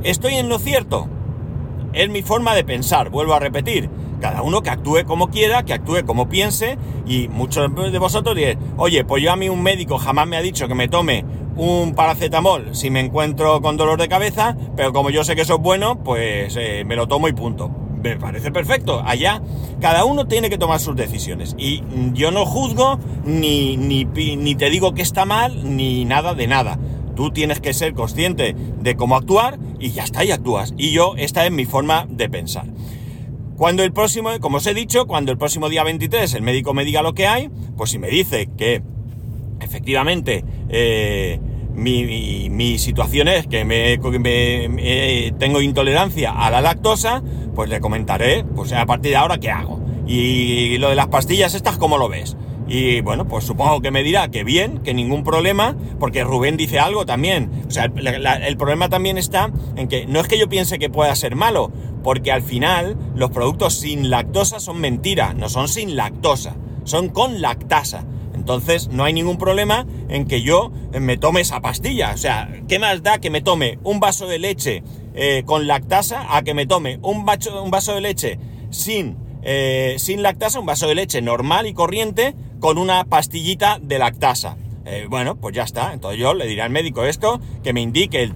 ¿Estoy 0.03 0.35
en 0.35 0.49
lo 0.49 0.59
cierto? 0.59 1.09
Es 1.93 2.09
mi 2.09 2.23
forma 2.23 2.55
de 2.55 2.65
pensar, 2.65 3.11
vuelvo 3.11 3.35
a 3.35 3.39
repetir. 3.39 3.91
Cada 4.23 4.43
uno 4.43 4.63
que 4.63 4.71
actúe 4.71 5.05
como 5.05 5.31
quiera, 5.31 5.65
que 5.65 5.73
actúe 5.73 6.07
como 6.07 6.29
piense, 6.29 6.79
y 7.09 7.27
muchos 7.27 7.69
de 7.75 7.99
vosotros 7.99 8.37
diréis, 8.37 8.57
oye, 8.77 9.05
pues 9.05 9.21
yo 9.21 9.33
a 9.33 9.37
mí 9.37 9.49
un 9.49 9.65
médico 9.65 9.99
jamás 9.99 10.29
me 10.29 10.37
ha 10.37 10.43
dicho 10.43 10.69
que 10.69 10.77
me 10.77 10.87
tome 10.87 11.25
un 11.57 11.97
paracetamol 11.97 12.69
si 12.73 12.89
me 12.89 13.01
encuentro 13.01 13.61
con 13.61 13.77
dolor 13.77 14.01
de 14.01 14.07
cabeza, 14.07 14.57
pero 14.77 14.93
como 14.93 15.11
yo 15.11 15.25
sé 15.25 15.35
que 15.35 15.43
eso 15.43 15.57
es 15.57 15.61
bueno, 15.61 16.05
pues 16.05 16.55
eh, 16.57 16.85
me 16.87 16.95
lo 16.95 17.09
tomo 17.09 17.27
y 17.27 17.33
punto. 17.33 17.69
Me 18.01 18.17
parece 18.17 18.53
perfecto. 18.53 19.03
Allá 19.05 19.43
cada 19.81 20.05
uno 20.05 20.29
tiene 20.29 20.49
que 20.49 20.59
tomar 20.59 20.79
sus 20.79 20.95
decisiones. 20.95 21.57
Y 21.59 21.83
yo 22.13 22.31
no 22.31 22.47
juzgo, 22.47 23.01
ni, 23.25 23.77
ni, 23.77 24.05
ni 24.05 24.55
te 24.55 24.71
digo 24.71 24.95
que 24.95 25.03
está 25.03 25.25
mal, 25.25 25.77
ni 25.77 26.05
nada 26.05 26.35
de 26.35 26.47
nada. 26.47 26.79
Tú 27.17 27.33
tienes 27.33 27.61
que 27.61 27.75
ser 27.75 27.93
consciente 27.95 28.55
de 28.55 28.95
cómo 28.95 29.17
actuar 29.17 29.59
y 29.81 29.91
ya 29.91 30.05
está, 30.05 30.25
y 30.25 30.31
actúas. 30.31 30.75
Y 30.79 30.93
yo, 30.93 31.15
esta 31.17 31.45
es 31.45 31.51
mi 31.51 31.65
forma 31.65 32.07
de 32.09 32.29
pensar. 32.29 32.67
Cuando 33.57 33.83
el 33.83 33.93
próximo, 33.93 34.31
como 34.41 34.57
os 34.59 34.67
he 34.67 34.75
dicho, 34.75 35.07
cuando 35.07 35.33
el 35.33 35.39
próximo 35.39 35.69
día 35.69 35.85
23 35.85 36.35
el 36.35 36.43
médico 36.43 36.75
me 36.75 36.85
diga 36.85 37.03
lo 37.03 37.15
que 37.15 37.27
hay, 37.27 37.51
pues 37.77 37.91
si 37.91 37.99
me 37.99 38.09
dice 38.09 38.49
que 38.57 38.83
efectivamente 39.61 40.45
eh, 40.69 41.39
mi, 41.75 42.79
situación 42.79 43.29
es 43.29 43.47
que 43.47 43.65
me, 43.65 45.33
tengo 45.39 45.61
intolerancia 45.61 46.33
a 46.33 46.51
la 46.51 46.61
lactosa, 46.61 47.23
pues 47.55 47.69
le 47.69 47.81
comentaré, 47.81 48.45
pues 48.45 48.73
a 48.73 48.87
partir 48.87 49.13
de 49.13 49.17
ahora, 49.17 49.39
¿qué 49.39 49.51
hago? 49.51 49.81
Y 50.07 50.79
lo 50.79 50.89
de 50.89 50.97
las 50.97 51.09
pastillas 51.09 51.55
estas, 51.55 51.79
¿cómo 51.79 51.99
lo 51.99 52.09
ves? 52.09 52.37
Y 52.73 53.03
bueno, 53.03 53.29
pues 53.29 53.45
supongo 53.45 53.83
que 53.83 53.91
me 53.91 54.03
dirá 54.03 54.31
que 54.31 54.45
bien, 54.45 54.79
que 54.79 54.95
ningún 54.95 55.25
problema, 55.25 55.77
porque 56.01 56.25
Rubén 56.25 56.57
dice 56.57 56.79
algo 56.79 57.05
también. 57.05 57.51
O 57.69 57.71
sea, 57.71 57.85
el, 57.85 58.57
problema 58.57 58.89
también 58.89 59.19
está 59.19 59.53
en 59.77 59.89
que 59.89 60.07
no 60.07 60.21
es 60.21 60.27
que 60.27 60.39
yo 60.39 60.49
piense 60.49 60.79
que 60.79 60.89
pueda 60.89 61.15
ser 61.15 61.37
malo, 61.37 61.71
porque 62.03 62.33
al 62.33 62.41
final 62.41 62.97
los 63.15 63.29
productos 63.29 63.75
sin 63.75 64.09
lactosa 64.09 64.59
son 64.59 64.81
mentira, 64.81 65.35
no 65.35 65.51
son 65.51 65.69
sin 65.69 65.97
lactosa, 65.97 66.57
son 66.85 67.11
con 67.11 67.43
lactasa. 67.43 68.07
Entonces 68.35 68.89
no 68.89 69.05
hay 69.05 69.13
ningún 69.13 69.37
problema 69.37 69.87
en 70.09 70.25
que 70.25 70.41
yo 70.41 70.73
me 70.99 71.19
tome 71.19 71.43
esa 71.43 71.61
pastilla. 71.61 72.13
O 72.15 72.17
sea, 72.17 72.49
¿qué 72.69 72.79
más 72.79 73.03
da 73.03 73.19
que 73.19 73.29
me 73.29 73.43
tome 73.43 73.81
un 73.85 74.01
vaso 74.01 74.27
de 74.27 74.39
leche 74.39 74.83
eh, 75.13 75.43
con 75.45 75.67
lactasa 75.67 76.35
a 76.35 76.43
que 76.43 76.55
me 76.55 76.65
tome 76.65 76.99
un, 77.03 77.19
un 77.19 77.71
vaso 77.71 77.95
de 77.95 78.01
leche 78.01 78.39
sin, 78.71 79.19
eh, 79.43 79.97
sin 79.99 80.23
lactasa, 80.23 80.59
un 80.59 80.65
vaso 80.65 80.89
de 80.89 80.95
leche 80.95 81.21
normal 81.21 81.67
y 81.67 81.75
corriente 81.75 82.35
con 82.63 82.79
una 82.79 83.05
pastillita 83.05 83.81
de 83.83 83.99
lactasa. 83.99 84.57
Eh, 84.87 85.07
bueno, 85.11 85.35
pues 85.35 85.53
ya 85.53 85.65
está. 85.65 85.93
Entonces 85.93 86.21
yo 86.21 86.33
le 86.33 86.47
diré 86.47 86.63
al 86.63 86.71
médico 86.71 87.05
esto, 87.05 87.41
que 87.65 87.73
me 87.73 87.81
indique 87.81 88.31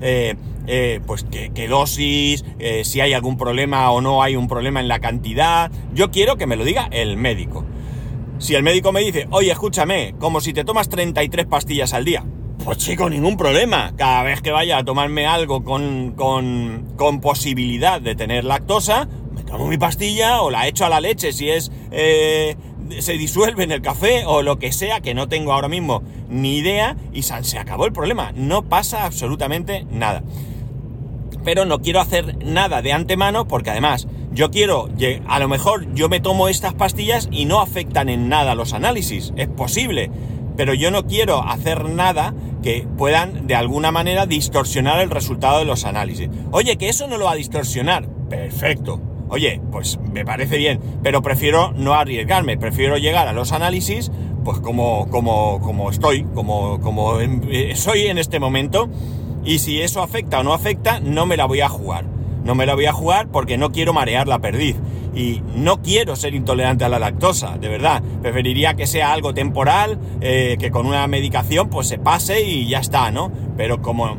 eh, 0.00 0.34
eh, 0.66 1.00
pues 1.06 1.26
qué, 1.30 1.68
dosis, 1.68 2.42
si 2.84 3.00
hay 3.02 3.12
algún 3.12 3.36
problema 3.36 3.90
o 3.90 4.00
no 4.00 4.22
hay 4.22 4.34
un 4.34 4.48
problema 4.48 4.80
en 4.80 4.88
la 4.88 4.98
cantidad. 4.98 5.70
Yo 5.92 6.10
quiero 6.10 6.36
que 6.36 6.46
me 6.46 6.56
lo 6.56 6.64
diga 6.64 6.88
el 6.90 7.18
médico. 7.18 7.66
Si 8.38 8.54
el 8.54 8.62
médico 8.62 8.92
me 8.92 9.00
dice, 9.00 9.28
oye, 9.30 9.52
escúchame, 9.52 10.14
como 10.18 10.40
si 10.40 10.54
te 10.54 10.64
tomas 10.64 10.88
33 10.88 11.44
pastillas 11.44 11.92
al 11.92 12.06
día. 12.06 12.24
Pues 12.64 12.78
chico, 12.78 13.10
ningún 13.10 13.36
problema. 13.36 13.92
Cada 13.94 14.22
vez 14.22 14.40
que 14.40 14.52
vaya 14.52 14.78
a 14.78 14.84
tomarme 14.84 15.26
algo 15.26 15.64
con, 15.64 16.12
con, 16.12 16.94
con 16.96 17.20
posibilidad 17.20 18.00
de 18.00 18.14
tener 18.14 18.44
lactosa, 18.44 19.06
me 19.34 19.42
tomo 19.42 19.66
mi 19.66 19.76
pastilla 19.76 20.40
o 20.40 20.50
la 20.50 20.66
echo 20.66 20.86
a 20.86 20.88
la 20.88 21.00
leche 21.00 21.30
si 21.34 21.50
es 21.50 21.70
se 23.00 23.12
disuelve 23.14 23.64
en 23.64 23.72
el 23.72 23.82
café 23.82 24.24
o 24.26 24.42
lo 24.42 24.58
que 24.58 24.72
sea, 24.72 25.00
que 25.00 25.14
no 25.14 25.28
tengo 25.28 25.52
ahora 25.52 25.68
mismo 25.68 26.02
ni 26.28 26.56
idea, 26.56 26.96
y 27.12 27.22
se 27.22 27.58
acabó 27.58 27.86
el 27.86 27.92
problema. 27.92 28.32
No 28.34 28.62
pasa 28.62 29.04
absolutamente 29.04 29.86
nada. 29.90 30.22
Pero 31.44 31.64
no 31.64 31.80
quiero 31.80 32.00
hacer 32.00 32.44
nada 32.44 32.82
de 32.82 32.92
antemano 32.92 33.46
porque 33.46 33.70
además 33.70 34.08
yo 34.32 34.50
quiero, 34.50 34.88
a 35.28 35.38
lo 35.38 35.48
mejor 35.48 35.94
yo 35.94 36.08
me 36.08 36.20
tomo 36.20 36.48
estas 36.48 36.74
pastillas 36.74 37.28
y 37.30 37.46
no 37.46 37.60
afectan 37.60 38.08
en 38.08 38.28
nada 38.28 38.54
los 38.54 38.74
análisis, 38.74 39.32
es 39.36 39.48
posible, 39.48 40.10
pero 40.56 40.74
yo 40.74 40.90
no 40.90 41.06
quiero 41.06 41.42
hacer 41.42 41.88
nada 41.88 42.34
que 42.62 42.86
puedan 42.98 43.46
de 43.46 43.54
alguna 43.54 43.92
manera 43.92 44.26
distorsionar 44.26 45.00
el 45.00 45.10
resultado 45.10 45.60
de 45.60 45.64
los 45.64 45.84
análisis. 45.84 46.28
Oye, 46.50 46.76
que 46.76 46.88
eso 46.88 47.06
no 47.06 47.16
lo 47.16 47.26
va 47.26 47.32
a 47.32 47.36
distorsionar, 47.36 48.08
perfecto, 48.28 49.00
Oye, 49.28 49.60
pues 49.72 49.98
me 50.12 50.24
parece 50.24 50.56
bien, 50.56 50.80
pero 51.02 51.22
prefiero 51.22 51.72
no 51.72 51.94
arriesgarme, 51.94 52.56
prefiero 52.56 52.96
llegar 52.96 53.26
a 53.26 53.32
los 53.32 53.52
análisis, 53.52 54.12
pues 54.44 54.60
como, 54.60 55.08
como, 55.10 55.60
como 55.60 55.90
estoy, 55.90 56.24
como, 56.34 56.80
como 56.80 57.20
eh, 57.20 57.72
soy 57.74 58.06
en 58.06 58.18
este 58.18 58.38
momento, 58.38 58.88
Y 59.44 59.60
si 59.60 59.80
eso 59.80 60.02
afecta 60.02 60.40
o 60.40 60.42
no 60.42 60.52
afecta, 60.52 60.98
no 60.98 61.24
me 61.24 61.36
la 61.36 61.46
voy 61.46 61.60
a 61.60 61.68
jugar. 61.68 62.04
No 62.44 62.56
me 62.56 62.66
la 62.66 62.74
voy 62.74 62.86
a 62.86 62.92
jugar 62.92 63.28
porque 63.28 63.56
no 63.56 63.70
quiero 63.70 63.92
marear 63.92 64.26
la 64.26 64.40
perdiz. 64.40 64.76
Y 65.14 65.40
no 65.54 65.82
quiero 65.82 66.16
ser 66.16 66.34
intolerante 66.34 66.84
a 66.84 66.88
la 66.88 66.98
lactosa, 66.98 67.56
de 67.56 67.68
verdad. 67.68 68.02
Preferiría 68.22 68.74
que 68.74 68.88
sea 68.88 69.12
algo 69.12 69.34
temporal, 69.34 69.98
eh, 70.20 70.56
que 70.58 70.72
con 70.72 70.84
una 70.86 71.06
medicación 71.06 71.70
pues 71.70 71.86
se 71.86 71.98
pase 71.98 72.42
y 72.42 72.68
ya 72.68 72.80
está, 72.80 73.12
¿no? 73.12 73.30
Pero 73.56 73.80
como 73.80 74.16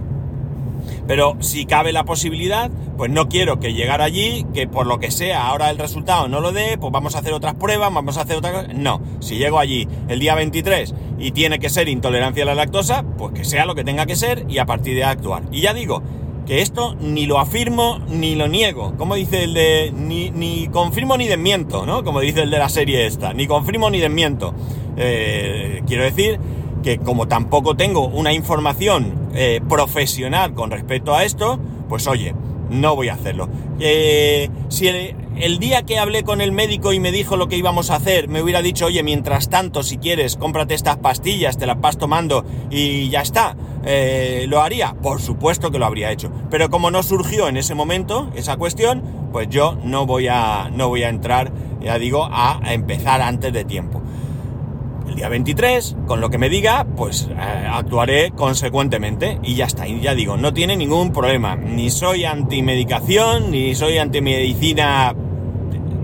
pero 1.07 1.37
si 1.39 1.65
cabe 1.65 1.93
la 1.93 2.03
posibilidad, 2.03 2.69
pues 2.97 3.09
no 3.09 3.29
quiero 3.29 3.59
que 3.59 3.73
llegar 3.73 4.01
allí, 4.01 4.45
que 4.53 4.67
por 4.67 4.85
lo 4.85 4.99
que 4.99 5.09
sea 5.09 5.47
ahora 5.47 5.69
el 5.69 5.77
resultado 5.77 6.27
no 6.27 6.41
lo 6.41 6.51
dé, 6.51 6.77
pues 6.77 6.91
vamos 6.91 7.15
a 7.15 7.19
hacer 7.19 7.33
otras 7.33 7.55
pruebas, 7.55 7.93
vamos 7.93 8.17
a 8.17 8.21
hacer 8.21 8.37
otra 8.37 8.51
cosa. 8.51 8.67
No, 8.73 9.01
si 9.19 9.37
llego 9.37 9.59
allí 9.59 9.87
el 10.09 10.19
día 10.19 10.35
23 10.35 10.93
y 11.17 11.31
tiene 11.31 11.59
que 11.59 11.69
ser 11.69 11.87
intolerancia 11.87 12.43
a 12.43 12.47
la 12.47 12.55
lactosa, 12.55 13.03
pues 13.17 13.33
que 13.33 13.45
sea 13.45 13.65
lo 13.65 13.73
que 13.73 13.83
tenga 13.83 14.05
que 14.05 14.15
ser 14.15 14.45
y 14.49 14.57
a 14.57 14.65
partir 14.65 14.95
de 14.95 15.05
actuar. 15.05 15.43
Y 15.51 15.61
ya 15.61 15.73
digo, 15.73 16.03
que 16.45 16.61
esto 16.61 16.95
ni 16.99 17.25
lo 17.25 17.39
afirmo 17.39 17.99
ni 18.07 18.35
lo 18.35 18.47
niego. 18.47 18.95
Como 18.97 19.15
dice 19.15 19.43
el 19.43 19.53
de. 19.53 19.91
Ni, 19.93 20.31
ni 20.31 20.69
confirmo 20.69 21.17
ni 21.17 21.27
desmiento, 21.27 21.85
¿no? 21.85 22.03
Como 22.05 22.21
dice 22.21 22.43
el 22.43 22.49
de 22.49 22.57
la 22.57 22.69
serie 22.69 23.05
esta. 23.05 23.33
Ni 23.33 23.47
confirmo 23.47 23.89
ni 23.89 23.99
desmiento. 23.99 24.55
Eh, 24.95 25.83
quiero 25.85 26.03
decir 26.03 26.39
que 26.87 26.99
como 26.99 27.27
tampoco 27.27 27.75
tengo 27.75 28.07
una 28.07 28.31
información 28.31 29.29
eh, 29.35 29.59
profesional 29.67 30.53
con 30.53 30.71
respecto 30.71 31.13
a 31.13 31.25
esto, 31.25 31.59
pues 31.89 32.07
oye, 32.07 32.33
no 32.69 32.95
voy 32.95 33.09
a 33.09 33.15
hacerlo. 33.15 33.49
Eh, 33.81 34.49
si 34.69 34.87
el, 34.87 35.59
día 35.59 35.81
que 35.81 35.99
hablé 35.99 36.23
con 36.23 36.39
el 36.39 36.53
médico 36.53 36.93
y 36.93 37.01
me 37.01 37.11
dijo 37.11 37.35
lo 37.35 37.49
que 37.49 37.57
íbamos 37.57 37.89
a 37.89 37.95
hacer, 37.95 38.29
me 38.29 38.41
hubiera 38.41 38.61
dicho, 38.61 38.85
oye, 38.85 39.03
mientras 39.03 39.49
tanto, 39.49 39.83
si 39.83 39.97
quieres, 39.97 40.37
cómprate 40.37 40.75
estas 40.75 40.95
pastillas, 40.95 41.57
te 41.57 41.65
las 41.65 41.81
vas 41.81 41.97
tomando 41.97 42.45
y 42.71 43.09
ya 43.09 43.19
está, 43.19 43.57
eh, 43.83 44.45
¿lo 44.47 44.61
haría? 44.61 44.93
Por 44.93 45.19
supuesto 45.19 45.71
que 45.71 45.79
lo 45.79 45.87
habría 45.87 46.09
hecho. 46.13 46.31
Pero 46.49 46.69
como 46.69 46.89
no 46.89 47.03
surgió 47.03 47.49
en 47.49 47.57
ese 47.57 47.75
momento 47.75 48.31
esa 48.33 48.55
cuestión, 48.55 49.03
pues 49.33 49.49
yo 49.49 49.77
no 49.83 50.05
voy 50.05 50.29
a, 50.29 50.69
no 50.73 50.87
voy 50.87 51.03
a 51.03 51.09
entrar, 51.09 51.51
ya 51.81 51.99
digo, 51.99 52.29
a 52.31 52.61
empezar 52.63 53.21
antes 53.21 53.51
de 53.51 53.65
tiempo 53.65 54.01
día 55.17 55.29
23, 55.29 55.95
con 56.05 56.21
lo 56.21 56.29
que 56.29 56.37
me 56.37 56.47
diga, 56.47 56.85
pues 56.95 57.27
eh, 57.31 57.67
actuaré 57.69 58.31
consecuentemente 58.31 59.39
y 59.41 59.55
ya 59.55 59.65
está. 59.65 59.87
Y 59.87 59.99
ya 59.99 60.13
digo, 60.13 60.37
no 60.37 60.53
tiene 60.53 60.77
ningún 60.77 61.11
problema. 61.11 61.55
Ni 61.55 61.89
soy 61.89 62.23
antimedicación, 62.23 63.49
ni 63.49 63.73
soy 63.73 63.97
antimedicina. 63.97 65.15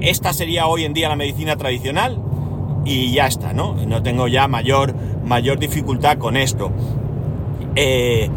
Esta 0.02 0.34
sería 0.34 0.66
hoy 0.66 0.86
en 0.86 0.94
día 0.94 1.10
la 1.10 1.16
medicina 1.16 1.56
tradicional 1.56 2.20
y 2.86 3.14
ya 3.14 3.28
está, 3.28 3.54
¿no? 3.54 3.76
No 3.86 4.02
tengo 4.02 4.28
ya 4.28 4.48
mayor, 4.48 4.96
mayor 5.24 5.60
dificultad 5.60 6.18
con 6.18 6.36
esto. 6.36 6.72
Eh, 7.76 8.32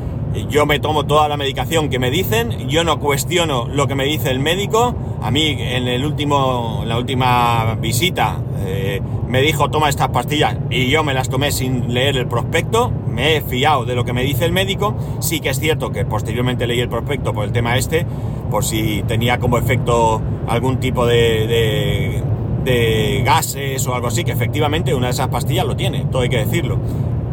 yo 0.48 0.66
me 0.66 0.78
tomo 0.78 1.06
toda 1.06 1.28
la 1.28 1.36
medicación 1.36 1.88
que 1.88 1.98
me 1.98 2.10
dicen, 2.10 2.68
yo 2.68 2.84
no 2.84 2.98
cuestiono 2.98 3.66
lo 3.68 3.86
que 3.86 3.94
me 3.94 4.04
dice 4.04 4.30
el 4.30 4.40
médico. 4.40 4.94
A 5.22 5.30
mí 5.30 5.56
en 5.58 5.88
el 5.88 6.04
último, 6.04 6.82
la 6.86 6.98
última 6.98 7.76
visita 7.80 8.38
eh, 8.64 9.00
me 9.28 9.40
dijo 9.40 9.70
toma 9.70 9.88
estas 9.88 10.08
pastillas 10.08 10.56
y 10.70 10.88
yo 10.88 11.02
me 11.02 11.14
las 11.14 11.28
tomé 11.28 11.50
sin 11.52 11.92
leer 11.92 12.16
el 12.16 12.26
prospecto. 12.26 12.92
Me 13.08 13.36
he 13.36 13.40
fiado 13.40 13.84
de 13.84 13.94
lo 13.94 14.04
que 14.04 14.12
me 14.12 14.22
dice 14.22 14.44
el 14.44 14.52
médico. 14.52 14.94
Sí 15.20 15.40
que 15.40 15.50
es 15.50 15.58
cierto 15.58 15.90
que 15.90 16.04
posteriormente 16.04 16.66
leí 16.66 16.80
el 16.80 16.88
prospecto 16.88 17.32
por 17.32 17.44
el 17.44 17.52
tema 17.52 17.76
este, 17.76 18.06
por 18.50 18.64
si 18.64 19.02
tenía 19.08 19.38
como 19.38 19.58
efecto 19.58 20.20
algún 20.46 20.78
tipo 20.78 21.06
de, 21.06 21.46
de, 21.46 22.22
de 22.64 23.22
gases 23.24 23.86
o 23.86 23.94
algo 23.94 24.08
así, 24.08 24.22
que 24.22 24.32
efectivamente 24.32 24.94
una 24.94 25.06
de 25.06 25.12
esas 25.12 25.28
pastillas 25.28 25.66
lo 25.66 25.76
tiene, 25.76 26.04
todo 26.10 26.22
hay 26.22 26.28
que 26.28 26.38
decirlo. 26.38 26.78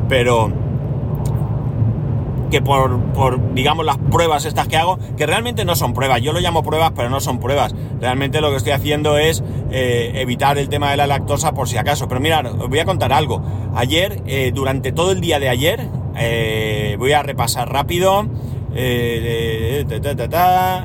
Pero 0.08 0.52
que 2.54 2.62
por, 2.62 3.56
digamos, 3.56 3.84
las 3.84 3.98
pruebas 3.98 4.46
estas 4.46 4.68
que 4.68 4.78
hago, 4.78 5.00
que 5.18 5.26
realmente 5.26 5.66
no 5.66 5.76
son 5.76 5.96
pruebas, 5.96 6.22
yo 6.22 6.34
lo 6.34 6.40
llamo 6.40 6.62
pruebas, 6.62 6.92
pero 6.96 7.10
no 7.10 7.20
son 7.20 7.40
pruebas. 7.40 7.74
Realmente 8.00 8.42
lo 8.42 8.52
que 8.52 8.58
estoy 8.58 8.74
haciendo 8.74 9.18
es 9.18 9.44
eh, 9.72 10.12
evitar 10.18 10.60
el 10.60 10.70
tema 10.70 10.92
de 10.92 10.98
la 10.98 11.08
lactosa 11.08 11.56
por 11.56 11.68
si 11.68 11.78
acaso. 11.78 12.08
Pero 12.08 12.22
mirad, 12.22 12.46
os 12.46 12.70
voy 12.70 12.78
a 12.78 12.86
contar 12.86 13.12
algo. 13.12 13.42
Ayer, 13.74 14.22
eh, 14.28 14.52
durante 14.54 14.92
todo 14.92 15.14
el 15.14 15.20
día 15.20 15.40
de 15.40 15.50
ayer, 15.50 15.88
eh, 16.16 16.96
voy 17.00 17.14
a 17.14 17.24
repasar 17.24 17.72
rápido. 17.72 18.28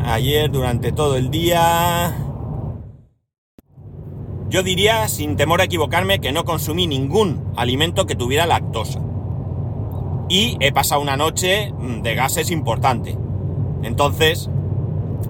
ayer, 0.06 0.50
durante 0.50 0.92
todo 0.92 1.16
el 1.18 1.30
día... 1.30 2.16
Yo 4.48 4.62
diría, 4.62 5.06
sin 5.08 5.36
temor 5.36 5.60
a 5.60 5.64
equivocarme, 5.64 6.18
que 6.18 6.32
no 6.32 6.46
consumí 6.46 6.86
ningún 6.86 7.52
alimento 7.56 8.06
que 8.06 8.14
tuviera 8.14 8.46
lactosa 8.46 9.02
y 10.28 10.56
he 10.60 10.72
pasado 10.72 11.00
una 11.00 11.16
noche 11.16 11.72
mm, 11.72 12.02
de 12.02 12.14
gases 12.14 12.50
importante. 12.50 13.16
Entonces, 13.82 14.50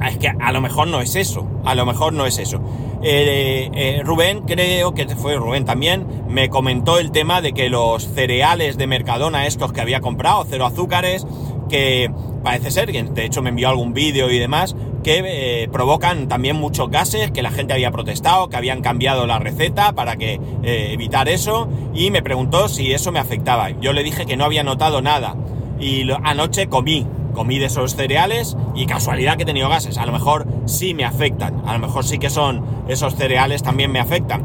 es 0.06 0.18
que 0.18 0.28
a 0.28 0.52
lo 0.52 0.60
mejor 0.60 0.88
no 0.88 1.00
es 1.00 1.16
eso, 1.16 1.46
a 1.64 1.74
lo 1.74 1.86
mejor 1.86 2.12
no 2.12 2.26
es 2.26 2.38
eso. 2.38 2.60
Eh, 3.02 3.70
eh, 3.72 4.02
Rubén, 4.04 4.40
creo 4.40 4.92
que 4.92 5.06
fue 5.08 5.36
Rubén 5.36 5.64
también, 5.64 6.24
me 6.28 6.48
comentó 6.48 6.98
el 6.98 7.12
tema 7.12 7.40
de 7.40 7.52
que 7.52 7.68
los 7.68 8.08
cereales 8.08 8.76
de 8.76 8.86
Mercadona, 8.86 9.46
estos 9.46 9.72
que 9.72 9.80
había 9.80 10.00
comprado, 10.00 10.44
cero 10.48 10.66
azúcares, 10.66 11.26
que 11.68 12.10
parece 12.48 12.70
ser, 12.70 12.90
de 12.90 13.24
hecho 13.26 13.42
me 13.42 13.50
envió 13.50 13.68
algún 13.68 13.92
vídeo 13.92 14.30
y 14.30 14.38
demás, 14.38 14.74
que 15.04 15.22
eh, 15.22 15.68
provocan 15.68 16.28
también 16.28 16.56
muchos 16.56 16.90
gases, 16.90 17.30
que 17.30 17.42
la 17.42 17.50
gente 17.50 17.74
había 17.74 17.90
protestado, 17.90 18.48
que 18.48 18.56
habían 18.56 18.80
cambiado 18.80 19.26
la 19.26 19.38
receta 19.38 19.92
para 19.92 20.16
que 20.16 20.40
eh, 20.62 20.92
evitar 20.92 21.28
eso, 21.28 21.68
y 21.92 22.10
me 22.10 22.22
preguntó 22.22 22.70
si 22.70 22.90
eso 22.94 23.12
me 23.12 23.18
afectaba. 23.18 23.68
Yo 23.82 23.92
le 23.92 24.02
dije 24.02 24.24
que 24.24 24.38
no 24.38 24.46
había 24.46 24.62
notado 24.62 25.02
nada. 25.02 25.36
Y 25.78 26.10
anoche 26.24 26.68
comí, 26.68 27.06
comí 27.34 27.58
de 27.58 27.66
esos 27.66 27.94
cereales 27.94 28.56
y 28.74 28.86
casualidad 28.86 29.36
que 29.36 29.42
he 29.42 29.46
tenido 29.46 29.68
gases. 29.68 29.98
A 29.98 30.06
lo 30.06 30.12
mejor 30.12 30.46
sí 30.64 30.94
me 30.94 31.04
afectan, 31.04 31.62
a 31.66 31.74
lo 31.74 31.80
mejor 31.80 32.06
sí 32.06 32.18
que 32.18 32.30
son 32.30 32.64
esos 32.88 33.14
cereales 33.14 33.62
también 33.62 33.92
me 33.92 34.00
afectan. 34.00 34.42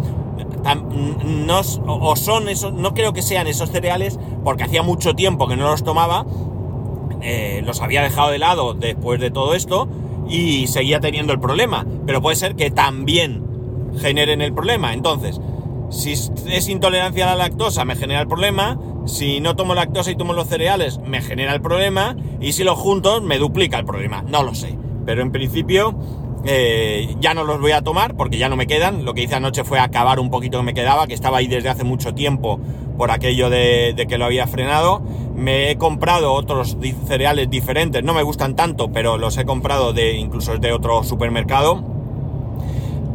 No, 1.26 1.62
o 1.88 2.16
son 2.18 2.50
esos, 2.50 2.74
no 2.74 2.94
creo 2.94 3.14
que 3.14 3.22
sean 3.22 3.48
esos 3.48 3.72
cereales 3.72 4.20
porque 4.44 4.64
hacía 4.64 4.84
mucho 4.84 5.14
tiempo 5.14 5.48
que 5.48 5.56
no 5.56 5.70
los 5.70 5.84
tomaba, 5.84 6.26
eh, 7.24 7.62
los 7.65 7.82
había 7.82 8.03
dejado 8.03 8.30
de 8.30 8.39
lado 8.39 8.74
después 8.74 9.20
de 9.20 9.32
todo 9.32 9.53
esto 9.56 9.88
y 10.27 10.68
seguía 10.68 11.00
teniendo 11.00 11.34
el 11.34 11.39
problema. 11.39 11.86
Pero 12.06 12.22
puede 12.22 12.36
ser 12.36 12.56
que 12.56 12.70
también 12.72 13.44
generen 14.00 14.42
el 14.42 14.53
problema. 14.53 14.94
Entonces, 14.94 15.39
si 15.89 16.12
es 16.12 16.70
intolerancia 16.70 17.25
a 17.25 17.36
la 17.36 17.48
lactosa, 17.48 17.86
me 17.86 17.96
genera 17.96 18.22
el 18.22 18.27
problema. 18.27 18.80
Si 19.06 19.39
no 19.42 19.56
tomo 19.56 19.75
lactosa 19.75 20.12
y 20.12 20.15
tomo 20.15 20.34
los 20.34 20.48
cereales, 20.48 21.00
me 21.06 21.22
genera 21.22 21.53
el 21.53 21.62
problema. 21.62 22.15
Y 22.39 22.53
si 22.53 22.63
los 22.63 22.77
juntos, 22.77 23.22
me 23.22 23.38
duplica 23.38 23.77
el 23.77 23.86
problema. 23.86 24.24
No 24.24 24.44
lo 24.44 24.56
sé. 24.56 24.77
Pero 25.06 25.22
en 25.22 25.32
principio, 25.32 25.96
eh, 26.46 27.16
ya 27.22 27.34
no 27.34 27.46
los 27.46 27.62
voy 27.62 27.72
a 27.72 27.82
tomar 27.82 28.16
porque 28.16 28.38
ya 28.38 28.50
no 28.50 28.56
me 28.56 28.68
quedan. 28.68 29.06
Lo 29.06 29.14
que 29.14 29.24
hice 29.24 29.36
anoche 29.36 29.64
fue 29.64 29.80
acabar 29.80 30.20
un 30.20 30.30
poquito 30.30 30.58
que 30.58 30.64
me 30.64 30.74
quedaba, 30.74 31.08
que 31.08 31.14
estaba 31.14 31.38
ahí 31.38 31.48
desde 31.48 31.70
hace 31.70 31.84
mucho 31.84 32.14
tiempo 32.14 32.60
por 32.98 33.12
aquello 33.12 33.50
de, 33.50 34.06
que 34.08 34.18
lo 34.18 34.26
había 34.26 34.46
frenado. 34.48 35.02
Me 35.36 35.72
he 35.72 35.78
comprado 35.78 36.34
otros 36.34 36.78
cereales 37.08 37.50
diferentes, 37.50 38.04
no 38.04 38.14
me 38.14 38.24
gustan 38.24 38.56
tanto, 38.56 38.92
pero 38.92 39.18
los 39.18 39.38
he 39.38 39.46
comprado 39.46 39.94
de 39.94 40.14
incluso 40.14 40.58
de 40.58 40.74
otro 40.74 41.04
supermercado. 41.04 41.84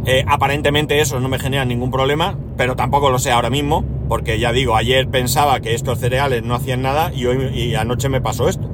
Eh, 0.06 0.24
aparentemente 0.26 1.00
esos 1.00 1.20
no 1.20 1.28
me 1.28 1.38
generan 1.38 1.68
ningún 1.68 1.90
problema, 1.90 2.38
pero 2.56 2.76
tampoco 2.76 3.10
lo 3.10 3.18
sé 3.18 3.30
ahora 3.30 3.50
mismo, 3.50 3.84
porque 4.08 4.38
ya 4.38 4.52
digo, 4.52 4.74
ayer 4.74 5.06
pensaba 5.08 5.60
que 5.60 5.74
estos 5.74 5.98
cereales 5.98 6.42
no 6.44 6.54
hacían 6.54 6.80
nada 6.80 7.12
y 7.12 7.26
hoy 7.26 7.50
y 7.54 7.74
anoche 7.74 8.08
me 8.08 8.22
pasó 8.22 8.48
esto. 8.48 8.70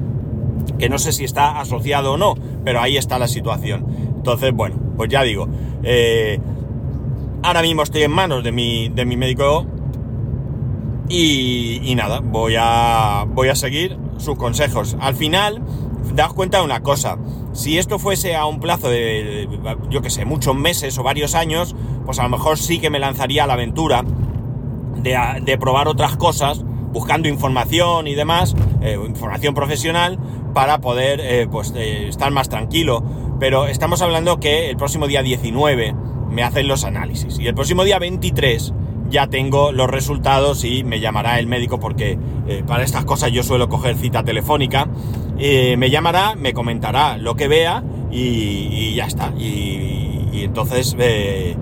Que 0.78 0.88
no 0.88 0.98
sé 0.98 1.12
si 1.12 1.24
está 1.24 1.60
asociado 1.60 2.12
o 2.12 2.16
no, 2.16 2.34
pero 2.64 2.80
ahí 2.80 2.96
está 2.96 3.18
la 3.18 3.28
situación. 3.28 4.03
Entonces, 4.24 4.54
bueno, 4.54 4.76
pues 4.96 5.10
ya 5.10 5.22
digo, 5.22 5.46
eh, 5.82 6.40
ahora 7.42 7.60
mismo 7.60 7.82
estoy 7.82 8.04
en 8.04 8.10
manos 8.10 8.42
de 8.42 8.52
mi, 8.52 8.88
de 8.88 9.04
mi 9.04 9.18
médico 9.18 9.66
y, 11.10 11.92
nada, 11.94 12.20
voy 12.20 12.54
a, 12.58 13.26
voy 13.28 13.48
a 13.50 13.54
seguir 13.54 13.98
sus 14.16 14.38
consejos. 14.38 14.96
Al 14.98 15.14
final, 15.14 15.60
daos 16.14 16.32
cuenta 16.32 16.56
de 16.56 16.64
una 16.64 16.82
cosa. 16.82 17.18
Si 17.52 17.76
esto 17.76 17.98
fuese 17.98 18.34
a 18.34 18.46
un 18.46 18.60
plazo 18.60 18.88
de, 18.88 19.46
yo 19.90 20.00
que 20.00 20.08
sé, 20.08 20.24
muchos 20.24 20.56
meses 20.56 20.96
o 20.96 21.02
varios 21.02 21.34
años, 21.34 21.76
pues 22.06 22.18
a 22.18 22.22
lo 22.22 22.30
mejor 22.30 22.56
sí 22.56 22.78
que 22.78 22.88
me 22.88 23.00
lanzaría 23.00 23.44
a 23.44 23.46
la 23.46 23.52
aventura 23.52 24.04
de, 25.02 25.58
probar 25.60 25.86
otras 25.86 26.16
cosas, 26.16 26.64
buscando 26.64 27.28
información 27.28 28.06
y 28.06 28.14
demás, 28.14 28.56
eh, 28.80 28.98
información 29.06 29.52
profesional, 29.52 30.18
para 30.54 30.78
poder 30.78 31.20
eh, 31.20 31.46
pues, 31.50 31.74
estar 31.76 32.30
más 32.30 32.48
tranquilo. 32.48 33.04
Pero 33.44 33.66
estamos 33.66 34.00
hablando 34.00 34.40
que 34.40 34.70
el 34.70 34.78
próximo 34.78 35.06
día 35.06 35.22
19 35.22 35.94
me 36.30 36.42
hacen 36.42 36.66
los 36.66 36.84
análisis 36.84 37.38
y 37.38 37.46
el 37.46 37.54
próximo 37.54 37.84
día 37.84 37.98
23 37.98 38.72
ya 39.10 39.26
tengo 39.26 39.70
los 39.70 39.90
resultados 39.90 40.64
y 40.64 40.82
me 40.82 40.98
llamará 40.98 41.38
el 41.38 41.46
médico 41.46 41.78
porque 41.78 42.18
eh, 42.48 42.64
para 42.66 42.84
estas 42.84 43.04
cosas 43.04 43.32
yo 43.32 43.42
suelo 43.42 43.68
coger 43.68 43.96
cita 43.98 44.22
telefónica. 44.22 44.88
Eh, 45.38 45.76
me 45.76 45.90
llamará, 45.90 46.36
me 46.36 46.54
comentará 46.54 47.18
lo 47.18 47.36
que 47.36 47.46
vea 47.46 47.84
y, 48.10 48.94
ya 48.94 49.04
está. 49.04 49.30
Y, 49.36 50.42
entonces 50.42 50.96
eh, 50.98 51.54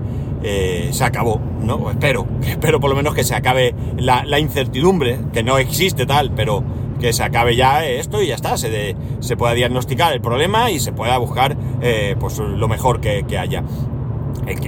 se 0.89 1.03
acabó, 1.03 1.41
¿no? 1.61 1.91
Espero, 1.91 2.25
espero 2.47 2.79
por 2.79 2.91
lo 2.91 2.95
menos 2.95 3.13
que 3.13 3.25
se 3.25 3.35
acabe 3.35 3.75
la, 3.97 4.39
incertidumbre, 4.39 5.19
que 5.33 5.43
no 5.43 5.57
existe 5.57 6.05
tal, 6.05 6.31
pero 6.31 6.63
que 7.03 7.11
se 7.11 7.21
acabe 7.21 7.57
ya 7.57 7.85
esto 7.85 8.21
y 8.21 8.27
ya 8.27 8.35
está, 8.35 8.55
se, 8.55 8.95
se 9.19 9.35
pueda 9.35 9.53
diagnosticar 9.53 10.13
el 10.13 10.21
problema 10.21 10.71
y 10.71 10.79
se 10.79 10.93
pueda 10.93 11.17
buscar 11.17 11.57
eh, 11.81 12.15
pues 12.17 12.39
lo 12.39 12.69
mejor 12.69 13.01
que, 13.01 13.25
haya. 13.37 13.61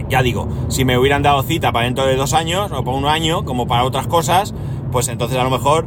ya 0.09 0.21
digo, 0.21 0.49
si 0.67 0.83
me 0.83 0.97
hubieran 0.97 1.23
dado 1.23 1.43
cita 1.43 1.71
para 1.71 1.85
dentro 1.85 2.05
de 2.05 2.17
dos 2.17 2.33
años 2.33 2.73
o 2.73 2.83
para 2.83 2.97
un 2.97 3.05
año, 3.05 3.45
como 3.45 3.67
para 3.67 3.85
otras 3.85 4.07
cosas, 4.07 4.53
pues 4.91 5.07
entonces 5.07 5.37
a 5.37 5.45
lo 5.45 5.49
mejor 5.49 5.85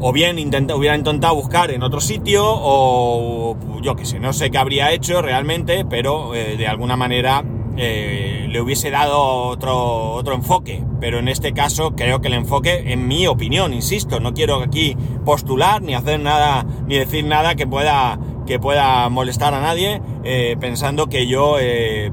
o 0.00 0.12
bien 0.12 0.38
intenta, 0.38 0.76
hubiera 0.76 0.94
intentado 0.94 1.34
buscar 1.34 1.72
en 1.72 1.82
otro 1.82 2.00
sitio 2.00 2.44
o 2.46 3.56
yo 3.82 3.96
qué 3.96 4.04
sé, 4.04 4.20
no 4.20 4.32
sé 4.32 4.52
qué 4.52 4.58
habría 4.58 4.92
hecho 4.92 5.22
realmente, 5.22 5.84
pero 5.84 6.36
eh, 6.36 6.56
de 6.56 6.68
alguna 6.68 6.96
manera 6.96 7.42
eh, 7.78 8.46
le 8.48 8.60
hubiese 8.60 8.90
dado 8.90 9.20
otro, 9.20 10.12
otro 10.12 10.34
enfoque. 10.34 10.84
Pero 11.00 11.18
en 11.18 11.28
este 11.28 11.52
caso 11.52 11.94
creo 11.94 12.20
que 12.20 12.28
el 12.28 12.34
enfoque, 12.34 12.92
en 12.92 13.06
mi 13.06 13.26
opinión, 13.26 13.72
insisto, 13.72 14.20
no 14.20 14.34
quiero 14.34 14.56
aquí 14.56 14.96
postular 15.24 15.80
ni 15.80 15.94
hacer 15.94 16.20
nada, 16.20 16.66
ni 16.86 16.98
decir 16.98 17.24
nada 17.24 17.54
que 17.54 17.66
pueda, 17.66 18.18
que 18.46 18.58
pueda 18.58 19.08
molestar 19.08 19.54
a 19.54 19.60
nadie 19.60 20.02
eh, 20.24 20.56
pensando 20.58 21.06
que 21.08 21.26
yo 21.26 21.56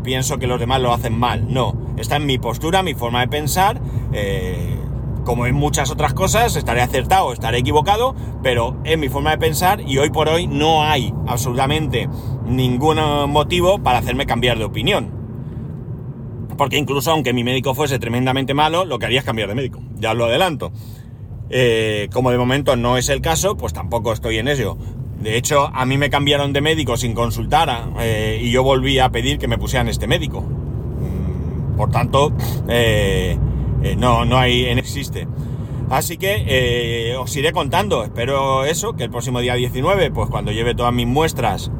pienso 0.03 0.38
que 0.38 0.48
los 0.48 0.60
demás 0.60 0.81
lo 0.81 0.93
hacen 0.93 1.17
mal. 1.17 1.51
No, 1.51 1.75
está 1.98 2.17
en 2.17 2.25
mi 2.25 2.38
postura, 2.38 2.84
mi 2.84 2.93
forma 2.93 3.22
de 3.22 3.27
pensar 3.27 3.81
como 5.25 5.48
en 5.48 5.55
muchas 5.55 5.91
otras 5.91 6.13
cosas, 6.13 6.55
estaré 6.55 6.81
acertado, 6.81 7.34
estaré 7.34 7.57
equivocado, 7.57 8.15
pero 8.43 8.77
es 8.84 8.98
mi 8.98 9.10
forma 9.10 9.31
de 9.31 9.39
pensar 9.39 9.81
y 9.81 9.98
hoy 9.98 10.12
por 10.12 10.29
hoy 10.29 10.48
no 10.48 10.84
hay 10.84 11.13
absolutamente 11.27 12.07
ningún 12.45 13.00
motivo 13.29 13.79
para 13.79 13.98
hacerme 13.98 14.25
cambiar 14.27 14.57
de 14.60 14.65
opinión. 14.65 15.25
Porque 16.57 16.77
incluso 16.77 17.12
aunque 17.12 17.33
mi 17.33 17.43
médico 17.43 17.74
fuese 17.74 18.00
tremendamente 18.00 18.53
malo, 18.53 18.85
lo 18.85 19.00
que 19.00 19.05
haría 19.05 19.19
es 19.19 19.25
cambiar 19.25 19.50
de 19.50 19.55
médico. 19.55 19.81
Ya 20.00 20.13
lo 20.13 20.25
adelanto. 20.25 20.71
Eh, 21.50 22.09
como 22.12 22.31
de 22.31 22.38
momento 22.38 22.75
no 22.75 22.97
es 22.97 23.09
el 23.09 23.21
caso, 23.21 23.55
pues 23.55 23.74
tampoco 23.74 24.13
estoy 24.13 24.38
en 24.38 24.47
ello. 24.47 24.77
De 25.21 25.38
hecho, 25.38 25.69
a 25.74 25.85
mí 25.85 25.97
me 25.97 26.09
cambiaron 26.09 26.53
de 26.53 26.62
médico 26.62 26.97
sin 26.97 27.13
consultar 27.13 27.89
eh, 28.00 28.39
y 28.41 28.51
yo 28.51 28.63
volví 28.63 29.00
a 29.00 29.09
pedir 29.09 29.38
que 29.38 29.47
me 29.47 29.57
pusieran 29.57 29.88
este 29.88 30.07
médico. 30.07 30.41
Mm, 30.41 31.77
por 31.77 31.91
tanto, 31.91 32.33
eh, 32.67 33.38
no, 33.97 34.25
no 34.25 34.38
hay, 34.38 34.74
no 34.74 34.79
existe. 34.79 35.27
Así 35.89 36.17
que 36.17 37.15
os 37.19 37.35
iré 37.35 37.51
contando, 37.51 38.03
espero 38.03 38.65
eso, 38.65 38.93
que 38.93 39.03
el 39.03 39.12
próximo 39.12 39.39
día 39.39 39.53
19, 39.53 40.09
pues 40.09 40.31
cuando 40.31 40.51
lleve 40.51 40.74
todas 40.74 40.91
mis 40.91 41.05
muestras, 41.05 41.71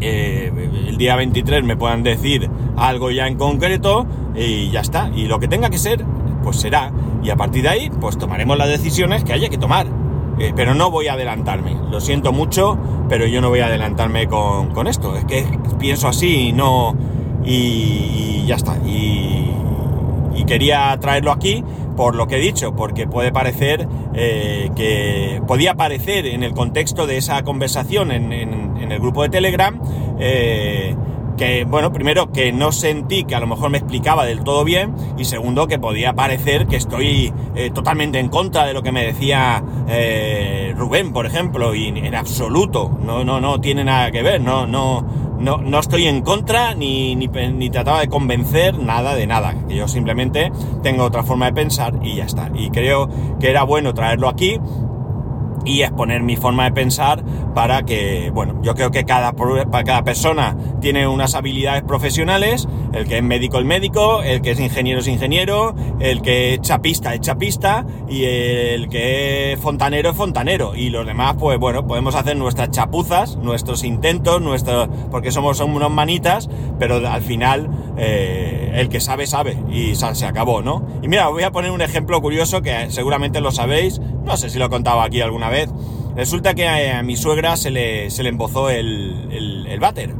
eh, 0.00 0.52
el 0.88 0.96
día 0.96 1.16
23 1.16 1.64
me 1.64 1.76
puedan 1.76 2.02
decir 2.02 2.48
algo 2.76 3.10
ya 3.10 3.26
en 3.26 3.36
concreto 3.36 4.06
y 4.34 4.70
ya 4.70 4.80
está. 4.80 5.10
Y 5.14 5.26
lo 5.26 5.38
que 5.38 5.48
tenga 5.48 5.70
que 5.70 5.78
ser, 5.78 6.04
pues 6.42 6.56
será. 6.56 6.92
Y 7.22 7.30
a 7.30 7.36
partir 7.36 7.62
de 7.62 7.68
ahí, 7.68 7.90
pues 8.00 8.18
tomaremos 8.18 8.56
las 8.56 8.68
decisiones 8.68 9.24
que 9.24 9.32
haya 9.32 9.48
que 9.48 9.58
tomar. 9.58 9.86
pero 10.56 10.74
no 10.74 10.90
voy 10.90 11.08
a 11.08 11.14
adelantarme. 11.14 11.76
Lo 11.90 12.00
siento 12.00 12.32
mucho, 12.32 12.78
pero 13.08 13.26
yo 13.26 13.40
no 13.40 13.50
voy 13.50 13.60
a 13.60 13.66
adelantarme 13.66 14.26
con, 14.26 14.86
esto. 14.86 15.14
Es 15.16 15.24
que 15.26 15.44
pienso 15.78 16.08
así 16.08 16.48
y 16.48 16.52
no... 16.52 16.94
y 17.44 18.44
ya 18.46 18.56
está. 18.56 18.76
Y, 18.78 19.50
y 20.34 20.44
quería 20.44 20.96
traerlo 21.00 21.32
aquí 21.32 21.64
por 21.96 22.14
lo 22.14 22.26
que 22.26 22.36
he 22.36 22.40
dicho, 22.40 22.74
porque 22.74 23.06
puede 23.06 23.30
parecer 23.30 23.86
eh, 24.14 24.70
que 24.74 25.42
podía 25.46 25.74
parecer 25.74 26.26
en 26.26 26.42
el 26.42 26.54
contexto 26.54 27.06
de 27.06 27.18
esa 27.18 27.42
conversación 27.42 28.10
en, 28.10 28.32
el 28.32 28.98
grupo 28.98 29.22
de 29.22 29.28
Telegram 29.28 29.80
eh, 30.18 30.96
que, 31.36 31.64
bueno, 31.64 31.92
primero 31.92 32.32
que 32.32 32.52
no 32.52 32.72
sentí 32.72 33.24
que 33.24 33.34
a 33.34 33.40
lo 33.40 33.46
mejor 33.46 33.70
me 33.70 33.78
explicaba 33.78 34.24
del 34.24 34.42
todo 34.42 34.64
bien 34.64 34.94
y 35.16 35.26
segundo 35.26 35.68
que 35.68 35.78
podía 35.78 36.14
parecer 36.14 36.66
que 36.66 36.76
estoy 36.76 37.32
eh, 37.54 37.70
totalmente 37.70 38.18
en 38.18 38.28
contra 38.28 38.66
de 38.66 38.72
lo 38.72 38.82
que 38.82 38.92
me 38.92 39.04
decía 39.04 39.62
Rubén, 40.74 41.12
por 41.12 41.26
ejemplo, 41.26 41.74
y 41.74 41.88
en 41.88 42.14
absoluto, 42.14 42.98
no, 43.02 43.24
no, 43.24 43.40
no 43.40 43.60
tiene 43.60 43.84
nada 43.84 44.10
que 44.10 44.22
ver, 44.22 44.40
no, 44.40 44.66
no, 44.66 45.29
no, 45.40 45.58
no 45.58 45.78
estoy 45.78 46.06
en 46.06 46.22
contra 46.22 46.74
ni, 46.74 47.16
ni, 47.16 47.26
ni, 47.28 47.70
trataba 47.70 48.00
de 48.00 48.08
convencer 48.08 48.78
nada 48.78 49.14
de 49.14 49.26
nada. 49.26 49.54
Yo 49.68 49.88
simplemente 49.88 50.52
tengo 50.82 51.04
otra 51.04 51.22
forma 51.22 51.46
de 51.46 51.52
pensar 51.52 51.94
y 52.02 52.16
ya 52.16 52.24
está. 52.24 52.50
Y 52.54 52.70
creo 52.70 53.08
que 53.40 53.50
era 53.50 53.62
bueno 53.64 53.94
traerlo 53.94 54.28
aquí 54.28 54.60
y 55.64 55.82
exponer 55.82 56.22
mi 56.22 56.36
forma 56.36 56.64
de 56.64 56.72
pensar 56.72 57.22
para 57.54 57.82
que, 57.82 58.30
bueno, 58.32 58.60
yo 58.62 58.74
creo 58.74 58.90
que 58.90 59.04
cada, 59.04 59.32
cada 59.32 60.04
persona 60.04 60.56
tiene 60.80 61.06
unas 61.06 61.34
habilidades 61.34 61.82
profesionales, 61.82 62.68
el 62.92 63.06
que 63.06 63.18
es 63.18 63.22
médico 63.22 63.58
es 63.58 63.64
médico, 63.64 64.22
el 64.22 64.40
que 64.40 64.52
es 64.52 64.60
ingeniero 64.60 65.00
es 65.00 65.08
ingeniero, 65.08 65.74
el 66.00 66.22
que 66.22 66.54
es 66.54 66.60
chapista 66.60 67.14
es 67.14 67.20
chapista 67.20 67.84
y 68.08 68.24
el 68.24 68.88
que 68.88 69.52
es 69.52 69.60
fontanero 69.60 70.10
es 70.10 70.16
fontanero 70.16 70.74
y 70.74 70.90
los 70.90 71.06
demás, 71.06 71.36
pues 71.38 71.58
bueno, 71.58 71.86
podemos 71.86 72.14
hacer 72.14 72.36
nuestras 72.36 72.70
chapuzas, 72.70 73.36
nuestros 73.36 73.84
intentos, 73.84 74.40
nuestros, 74.40 74.88
porque 75.10 75.30
somos 75.30 75.60
unos 75.60 75.90
manitas, 75.90 76.48
pero 76.78 77.06
al 77.06 77.22
final 77.22 77.68
eh, 77.96 78.72
el 78.74 78.88
que 78.88 79.00
sabe 79.00 79.26
sabe 79.26 79.58
y 79.70 79.94
se 79.94 80.26
acabó, 80.26 80.62
¿no? 80.62 80.86
Y 81.02 81.08
mira, 81.08 81.28
voy 81.28 81.42
a 81.42 81.50
poner 81.50 81.70
un 81.70 81.82
ejemplo 81.82 82.20
curioso 82.20 82.62
que 82.62 82.90
seguramente 82.90 83.40
lo 83.40 83.52
sabéis, 83.52 84.00
no 84.24 84.36
sé 84.36 84.48
si 84.50 84.58
lo 84.58 84.66
he 84.66 84.70
contado 84.70 85.00
aquí 85.02 85.20
alguna 85.20 85.48
vez. 85.48 85.49
Resulta 86.16 86.54
que 86.54 86.68
a, 86.68 87.02
mi 87.02 87.16
suegra 87.16 87.56
se 87.56 87.70
le, 87.70 88.10
se 88.10 88.22
le 88.22 88.28
embozó 88.28 88.70
el, 88.70 89.66
el, 89.68 89.80
váter. 89.80 90.14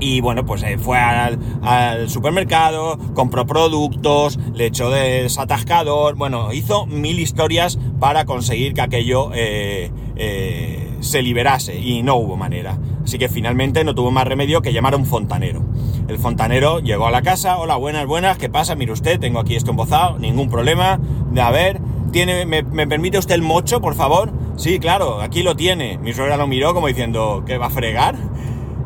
Y 0.00 0.20
bueno, 0.22 0.46
pues 0.46 0.62
eh, 0.62 0.78
fue 0.78 0.98
al, 0.98 1.38
al, 1.62 2.08
supermercado, 2.08 2.98
compró 3.14 3.46
productos, 3.46 4.38
le 4.54 4.66
echó 4.66 4.88
desatascador, 4.90 6.16
bueno, 6.16 6.52
hizo 6.54 6.86
mil 6.86 7.20
historias 7.20 7.78
para 7.98 8.24
conseguir 8.24 8.72
que 8.72 8.80
aquello 8.80 9.30
eh, 9.34 9.90
eh, 10.16 10.96
se 11.00 11.20
liberase 11.22 11.78
y 11.78 12.02
no 12.02 12.16
hubo 12.16 12.36
manera. 12.36 12.78
Así 13.04 13.18
que 13.18 13.28
finalmente 13.28 13.84
no 13.84 13.94
tuvo 13.94 14.10
más 14.10 14.26
remedio 14.26 14.62
que 14.62 14.72
llamar 14.72 14.94
a 14.94 14.96
un 14.96 15.06
fontanero. 15.06 15.62
El 16.08 16.18
fontanero 16.18 16.80
llegó 16.80 17.06
a 17.06 17.10
la 17.10 17.22
casa, 17.22 17.58
hola, 17.58 17.76
buenas, 17.76 18.06
buenas, 18.06 18.38
¿qué 18.38 18.48
pasa? 18.48 18.74
Mire 18.74 18.92
usted, 18.92 19.20
tengo 19.20 19.38
aquí 19.38 19.54
esto 19.54 19.70
embozado, 19.70 20.18
ningún 20.18 20.48
problema, 20.48 20.98
de 21.30 21.40
a 21.40 21.50
ver, 21.50 21.80
¿Tiene, 22.12 22.44
me, 22.44 22.86
permite 22.86 23.18
usted 23.18 23.36
el 23.36 23.42
mocho, 23.42 23.80
por 23.80 23.94
favor? 23.94 24.32
Sí, 24.56 24.80
claro, 24.80 25.20
aquí 25.20 25.42
lo 25.42 25.54
tiene. 25.54 25.98
Mi 25.98 26.12
suegra 26.12 26.36
lo 26.36 26.46
miró 26.46 26.74
como 26.74 26.88
diciendo, 26.88 27.44
¿qué 27.46 27.56
va 27.56 27.66
a 27.66 27.70
fregar? 27.70 28.16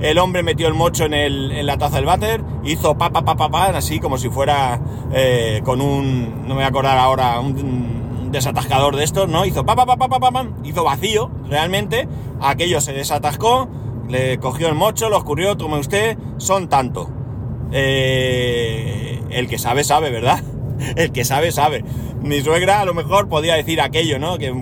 El 0.01 0.19
hombre 0.19 0.43
metió 0.43 0.69
el 0.69 0.75
mocho 0.75 1.07
en, 1.07 1.15
el, 1.15 1.51
en 1.53 1.67
la 1.67 1.79
taza 1.79 1.97
del 1.97 2.05
váter, 2.05 2.43
hizo 2.65 2.99
pa, 2.99 3.11
pa, 3.11 3.25
pa, 3.25 3.37
pa, 3.37 3.49
pa 3.49 3.67
así 3.69 4.01
como 4.01 4.19
si 4.19 4.29
fuera 4.29 4.81
eh, 5.13 5.63
con 5.65 5.81
un, 5.81 6.43
no 6.43 6.49
me 6.49 6.55
voy 6.55 6.65
a 6.65 6.67
acordar 6.67 6.99
ahora, 6.99 7.41
un, 7.41 8.31
desatascador 8.31 8.97
de 8.97 9.05
estos, 9.05 9.29
¿no? 9.29 9.47
Hizo 9.47 9.65
pa, 9.65 9.77
pa, 9.77 9.87
pa, 9.87 9.97
pa, 9.97 10.09
pa, 10.09 10.31
pa, 10.31 10.47
hizo 10.65 10.85
vacío, 10.85 11.31
realmente. 11.49 12.09
Aquello 12.41 12.81
se 12.81 12.93
desatascó, 12.93 13.69
le 14.09 14.39
cogió 14.39 14.69
el 14.69 14.75
mocho, 14.75 15.09
lo 15.09 15.17
escurrió, 15.17 15.57
tome 15.57 15.79
usted, 15.79 16.19
son 16.37 16.69
tanto. 16.69 17.09
Eh, 17.73 19.23
el 19.31 19.49
que 19.49 19.59
sabe, 19.59 19.85
sabe, 19.85 20.11
¿verdad? 20.11 20.43
El 20.97 21.13
que 21.13 21.25
sabe, 21.25 21.53
sabe 21.53 21.85
mi 22.25 22.41
suegra 22.41 22.81
a 22.81 22.85
lo 22.85 22.95
mejor 22.95 23.29
podía 23.29 23.55
decir 23.55 23.81
aquello, 23.81 24.19
¿no? 24.19 24.39
Que, 24.39 24.53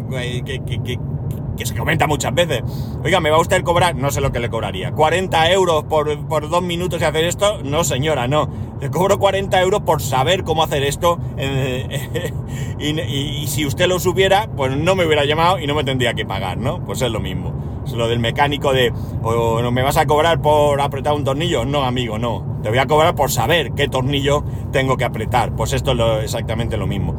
se 1.64 1.77
comenta 1.77 2.09
muchas 2.09 2.35
veces. 2.35 2.62
Oiga, 3.05 3.20
¿me 3.20 3.31
va 3.31 3.38
usted 3.38 3.59
a 3.59 3.62
cobrar? 3.62 3.94
No 3.94 4.11
sé 4.11 4.20
lo 4.20 4.33
que 4.33 4.40
le 4.40 4.51
cobraría. 4.51 4.90
¿40 4.92 5.53
euros 5.53 5.85
por, 5.85 6.48
dos 6.48 6.62
minutos 6.62 7.01
y 7.01 7.05
hacer 7.05 7.25
esto? 7.25 7.62
No, 7.62 7.85
señora, 7.85 8.27
no. 8.27 8.51
Le 8.82 8.90
cobro 8.90 9.16
40 9.16 9.60
euros 9.62 9.82
por 9.82 10.02
saber 10.02 10.42
cómo 10.42 10.64
hacer 10.64 10.82
esto. 10.82 11.20
Eh, 11.36 12.32
y, 12.80 13.46
si 13.46 13.64
usted 13.64 13.86
lo 13.86 14.00
supiera, 14.00 14.48
pues 14.56 14.76
no 14.76 14.96
me 14.96 15.06
hubiera 15.06 15.24
llamado 15.24 15.60
y 15.60 15.68
no 15.68 15.76
me 15.76 15.84
tendría 15.84 16.14
que 16.14 16.26
pagar, 16.26 16.58
¿no? 16.58 16.84
Pues 16.84 17.00
es 17.00 17.08
lo 17.12 17.20
mismo. 17.20 17.82
Es 17.86 17.92
lo 17.92 18.08
del 18.08 18.18
mecánico 18.18 18.72
de, 18.72 18.92
o 19.22 19.70
me 19.70 19.84
vas 19.84 19.96
a 19.98 20.06
cobrar 20.06 20.42
por 20.42 20.80
apretar 20.80 21.14
un 21.14 21.22
tornillo. 21.22 21.64
No, 21.64 21.84
amigo, 21.84 22.18
no. 22.18 22.58
Te 22.64 22.70
voy 22.70 22.78
a 22.78 22.86
cobrar 22.88 23.14
por 23.14 23.30
saber 23.30 23.70
qué 23.74 23.86
tornillo 23.86 24.42
tengo 24.72 24.96
que 24.96 25.04
apretar. 25.04 25.54
Pues 25.54 25.72
esto 25.74 25.92
es 26.18 26.24
exactamente 26.24 26.76
lo 26.76 26.88
mismo. 26.88 27.14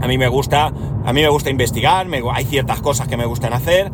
A 0.00 0.08
mí 0.08 0.16
me 0.16 0.28
gusta, 0.28 0.72
a 1.04 1.12
mí 1.12 1.20
me 1.20 1.28
gusta 1.28 1.50
investigar, 1.50 2.06
hay 2.32 2.44
ciertas 2.46 2.80
cosas 2.80 3.08
que 3.08 3.18
me 3.18 3.26
gustan 3.26 3.52
hacer. 3.52 3.92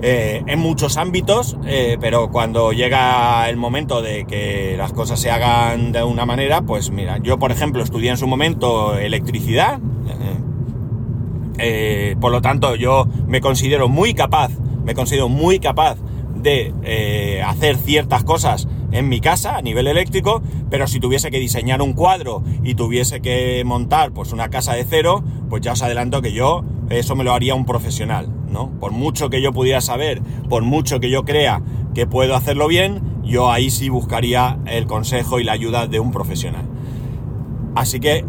Eh, 0.00 0.44
en 0.46 0.60
muchos 0.60 0.96
ámbitos, 0.96 1.56
eh, 1.66 1.96
pero 2.00 2.30
cuando 2.30 2.70
llega 2.70 3.48
el 3.48 3.56
momento 3.56 4.00
de 4.00 4.26
que 4.26 4.76
las 4.78 4.92
cosas 4.92 5.18
se 5.18 5.28
hagan 5.28 5.90
de 5.90 6.04
una 6.04 6.24
manera, 6.24 6.62
pues 6.62 6.92
mira, 6.92 7.18
yo 7.18 7.40
por 7.40 7.50
ejemplo 7.50 7.82
estudié 7.82 8.10
en 8.10 8.16
su 8.16 8.28
momento 8.28 8.96
electricidad, 8.96 9.80
eh, 11.58 12.14
por 12.20 12.30
lo 12.30 12.40
tanto 12.40 12.76
yo 12.76 13.08
me 13.26 13.40
considero 13.40 13.88
muy 13.88 14.14
capaz, 14.14 14.52
me 14.84 14.94
considero 14.94 15.28
muy 15.28 15.58
capaz 15.58 15.96
de 16.36 17.42
hacer 17.44 17.76
ciertas 17.76 18.22
cosas 18.22 18.68
en 18.92 19.08
mi 19.08 19.20
casa 19.20 19.56
a 19.56 19.62
nivel 19.62 19.88
eléctrico, 19.88 20.40
pero 20.70 20.86
si 20.86 21.00
tuviese 21.00 21.32
que 21.32 21.40
diseñar 21.40 21.82
un 21.82 21.94
cuadro 21.94 22.44
y 22.62 22.76
tuviese 22.76 23.20
que 23.20 23.64
montar 23.64 24.12
pues 24.12 24.32
una 24.32 24.48
casa 24.48 24.74
de 24.74 24.84
cero, 24.84 25.24
pues 25.50 25.62
ya 25.62 25.72
os 25.72 25.82
adelanto 25.82 26.22
que 26.22 26.32
yo 26.32 26.62
eso 26.88 27.16
me 27.16 27.24
lo 27.24 27.32
haría 27.32 27.56
un 27.56 27.66
profesional, 27.66 28.28
¿no? 28.50 28.70
Por 28.80 28.92
mucho 28.92 29.30
que 29.30 29.42
yo 29.42 29.52
pudiera 29.52 29.80
saber, 29.80 30.22
por 30.48 30.62
mucho 30.62 31.00
que 31.00 31.10
yo 31.10 31.24
crea 31.24 31.62
que 31.94 32.06
puedo 32.06 32.34
hacerlo 32.34 32.68
bien, 32.68 33.02
yo 33.24 33.50
ahí 33.50 33.70
sí 33.70 33.88
buscaría 33.88 34.58
el 34.66 34.86
consejo 34.86 35.40
y 35.40 35.44
la 35.44 35.52
ayuda 35.52 35.86
de 35.86 36.00
un 36.00 36.12
profesional. 36.12 36.66
Así 37.74 38.00
que 38.00 38.24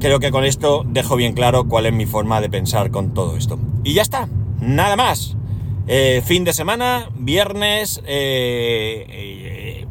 creo 0.00 0.20
que 0.20 0.30
con 0.30 0.44
esto 0.44 0.84
dejo 0.86 1.16
bien 1.16 1.32
claro 1.32 1.68
cuál 1.68 1.86
es 1.86 1.92
mi 1.92 2.06
forma 2.06 2.40
de 2.40 2.50
pensar 2.50 2.90
con 2.90 3.14
todo 3.14 3.36
esto. 3.36 3.58
Y 3.84 3.94
ya 3.94 4.02
está, 4.02 4.28
nada 4.60 4.96
más. 4.96 5.36
Eh, 5.86 6.22
fin 6.24 6.44
de 6.44 6.52
semana, 6.52 7.08
viernes, 7.16 8.00
eh, 8.06 9.06
eh, 9.08 9.86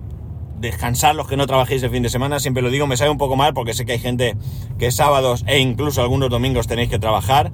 descansar 0.59 1.15
los 1.15 1.27
que 1.27 1.35
no 1.35 1.47
trabajéis 1.47 1.83
el 1.83 1.89
fin 1.89 2.03
de 2.03 2.09
semana, 2.09 2.39
siempre 2.39 2.63
lo 2.63 2.69
digo, 2.69 2.87
me 2.87 2.95
sabe 2.95 3.09
un 3.09 3.17
poco 3.17 3.35
mal 3.35 3.53
porque 3.53 3.73
sé 3.73 3.85
que 3.85 3.93
hay 3.93 3.99
gente 3.99 4.37
que 4.77 4.91
sábados 4.91 5.43
e 5.47 5.59
incluso 5.59 6.01
algunos 6.01 6.29
domingos 6.29 6.67
tenéis 6.67 6.89
que 6.89 6.99
trabajar. 6.99 7.51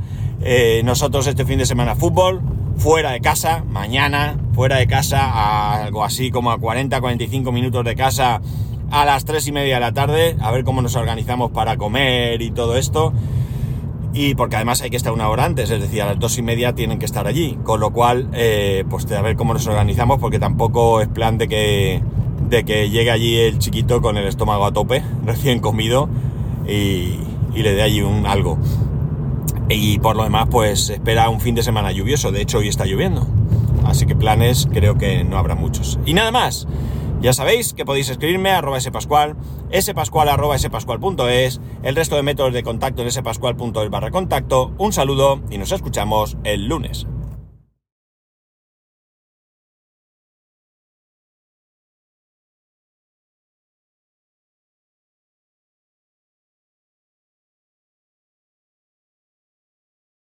Nosotros 0.84 1.28
este 1.28 1.46
fin 1.46 1.60
de 1.60 1.66
semana 1.66 1.96
fútbol, 1.96 2.42
fuera 2.78 3.12
de 3.12 3.22
casa, 3.22 3.64
mañana, 3.70 4.38
fuera 4.54 4.78
de 4.78 4.88
casa, 4.88 5.84
algo 5.84 6.04
así 6.04 6.32
como 6.32 6.52
a 6.52 6.58
40-45 6.58 7.52
minutos 7.52 7.84
de 7.84 7.96
casa 7.96 8.42
a 8.92 9.06
las 9.06 9.26
3 9.26 9.48
y 9.48 9.52
media 9.52 9.76
de 9.76 9.82
la 9.82 9.92
tarde, 9.92 10.38
a 10.40 10.52
ver 10.52 10.64
cómo 10.64 10.82
nos 10.82 10.96
organizamos 10.96 11.52
para 11.52 11.78
comer 11.78 12.42
y 12.42 12.52
todo 12.52 12.78
esto. 12.78 13.14
Y 14.14 14.36
porque 14.36 14.56
además 14.56 14.82
hay 14.82 14.90
que 14.90 14.98
estar 14.98 15.14
una 15.14 15.30
hora 15.30 15.46
antes, 15.46 15.70
es 15.70 15.82
decir, 15.82 16.02
a 16.02 16.06
las 16.08 16.20
2 16.20 16.38
y 16.40 16.42
media 16.42 16.74
tienen 16.74 16.98
que 16.98 17.06
estar 17.06 17.28
allí. 17.28 17.58
Con 17.64 17.80
lo 17.80 17.92
cual, 17.92 18.30
eh, 18.34 18.84
pues 18.90 19.12
a 19.12 19.22
ver 19.22 19.36
cómo 19.36 19.54
nos 19.54 19.68
organizamos, 19.68 20.20
porque 20.20 20.40
tampoco 20.40 21.02
es 21.02 21.08
plan 21.08 21.38
de 21.38 21.48
que, 21.48 22.02
de 22.50 22.64
que 22.64 22.90
llegue 22.90 23.12
allí 23.12 23.38
el 23.38 23.60
chiquito 23.60 24.02
con 24.02 24.18
el 24.18 24.26
estómago 24.26 24.66
a 24.66 24.72
tope, 24.72 25.04
recién 25.26 25.60
comido, 25.60 26.10
y, 26.68 27.20
y 27.54 27.64
le 27.64 27.74
dé 27.74 27.84
allí 27.84 28.02
un 28.02 28.26
algo. 28.26 28.58
Y 29.70 30.00
por 30.00 30.16
lo 30.16 30.24
demás, 30.24 30.48
pues 30.50 30.90
espera 30.90 31.30
un 31.30 31.42
fin 31.42 31.56
de 31.56 31.64
semana 31.64 31.92
lluvioso. 31.92 32.32
De 32.32 32.42
hecho, 32.42 32.60
hoy 32.60 32.68
está 32.68 32.86
lloviendo. 32.86 33.28
Así 33.86 34.06
que 34.06 34.16
planes 34.16 34.68
creo 34.72 34.98
que 34.98 35.24
no 35.24 35.38
habrá 35.38 35.56
muchos. 35.56 36.00
Y 36.06 36.14
nada 36.14 36.32
más. 36.32 36.68
Ya 37.20 37.34
sabéis 37.34 37.74
que 37.74 37.84
podéis 37.84 38.10
escribirme 38.10 38.52
a 38.52 38.60
arroba 38.60 38.80
spascual, 38.80 39.36
spascual 39.82 40.30
arroba 40.30 40.58
spascual.es, 40.60 41.60
el 41.82 41.96
resto 41.96 42.16
de 42.16 42.22
métodos 42.22 42.54
de 42.54 42.62
contacto 42.62 43.02
en 43.02 43.12
spascual.es 43.12 43.90
barra 43.90 44.12
contacto. 44.12 44.72
Un 44.78 44.94
saludo 44.94 45.42
y 45.50 45.58
nos 45.58 45.72
escuchamos 45.72 46.38
el 46.44 46.68
lunes. 46.68 47.08